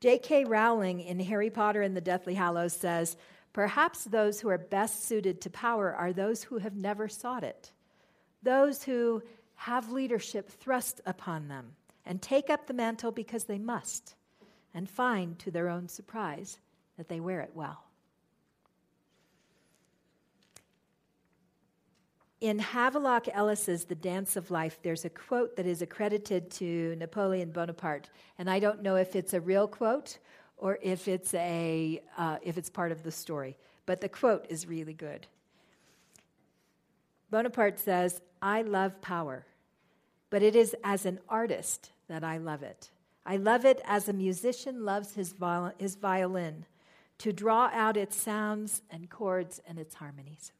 J.K. 0.00 0.46
Rowling 0.46 1.00
in 1.00 1.20
Harry 1.20 1.50
Potter 1.50 1.82
and 1.82 1.94
the 1.94 2.00
Deathly 2.00 2.34
Hallows 2.34 2.72
says, 2.72 3.16
Perhaps 3.52 4.04
those 4.04 4.40
who 4.40 4.48
are 4.48 4.56
best 4.56 5.04
suited 5.04 5.42
to 5.42 5.50
power 5.50 5.94
are 5.94 6.14
those 6.14 6.42
who 6.44 6.58
have 6.58 6.74
never 6.74 7.08
sought 7.08 7.44
it, 7.44 7.72
those 8.42 8.84
who 8.84 9.22
have 9.54 9.92
leadership 9.92 10.48
thrust 10.48 11.02
upon 11.04 11.48
them 11.48 11.76
and 12.04 12.20
take 12.20 12.50
up 12.50 12.66
the 12.66 12.74
mantle 12.74 13.12
because 13.12 13.44
they 13.44 13.58
must, 13.58 14.14
and 14.74 14.88
find 14.88 15.38
to 15.38 15.50
their 15.50 15.68
own 15.68 15.88
surprise 15.88 16.58
that 16.96 17.08
they 17.08 17.20
wear 17.20 17.40
it 17.40 17.52
well. 17.54 17.84
In 22.40 22.58
Havelock 22.58 23.28
Ellis's 23.32 23.84
The 23.84 23.94
Dance 23.94 24.34
of 24.34 24.50
Life, 24.50 24.80
there's 24.82 25.04
a 25.04 25.10
quote 25.10 25.54
that 25.54 25.64
is 25.64 25.80
accredited 25.80 26.50
to 26.52 26.96
Napoleon 26.96 27.52
Bonaparte, 27.52 28.10
and 28.36 28.50
I 28.50 28.58
don't 28.58 28.82
know 28.82 28.96
if 28.96 29.14
it's 29.14 29.32
a 29.32 29.40
real 29.40 29.68
quote 29.68 30.18
or 30.56 30.76
if 30.82 31.06
it's 31.06 31.34
a 31.34 32.02
uh, 32.18 32.38
if 32.42 32.58
it's 32.58 32.68
part 32.68 32.90
of 32.90 33.04
the 33.04 33.12
story, 33.12 33.56
but 33.86 34.00
the 34.00 34.08
quote 34.08 34.46
is 34.48 34.66
really 34.66 34.92
good. 34.92 35.28
Bonaparte 37.30 37.78
says, 37.78 38.20
"I 38.42 38.62
love 38.62 39.00
power, 39.00 39.46
but 40.32 40.42
it 40.42 40.56
is 40.56 40.74
as 40.82 41.04
an 41.04 41.20
artist 41.28 41.90
that 42.08 42.24
I 42.24 42.38
love 42.38 42.62
it. 42.62 42.88
I 43.26 43.36
love 43.36 43.66
it 43.66 43.82
as 43.84 44.08
a 44.08 44.14
musician 44.14 44.82
loves 44.82 45.12
his, 45.12 45.34
viol- 45.34 45.74
his 45.76 45.94
violin, 45.94 46.64
to 47.18 47.34
draw 47.34 47.68
out 47.70 47.98
its 47.98 48.16
sounds 48.16 48.80
and 48.90 49.10
chords 49.10 49.60
and 49.68 49.78
its 49.78 49.96
harmonies." 49.96 50.50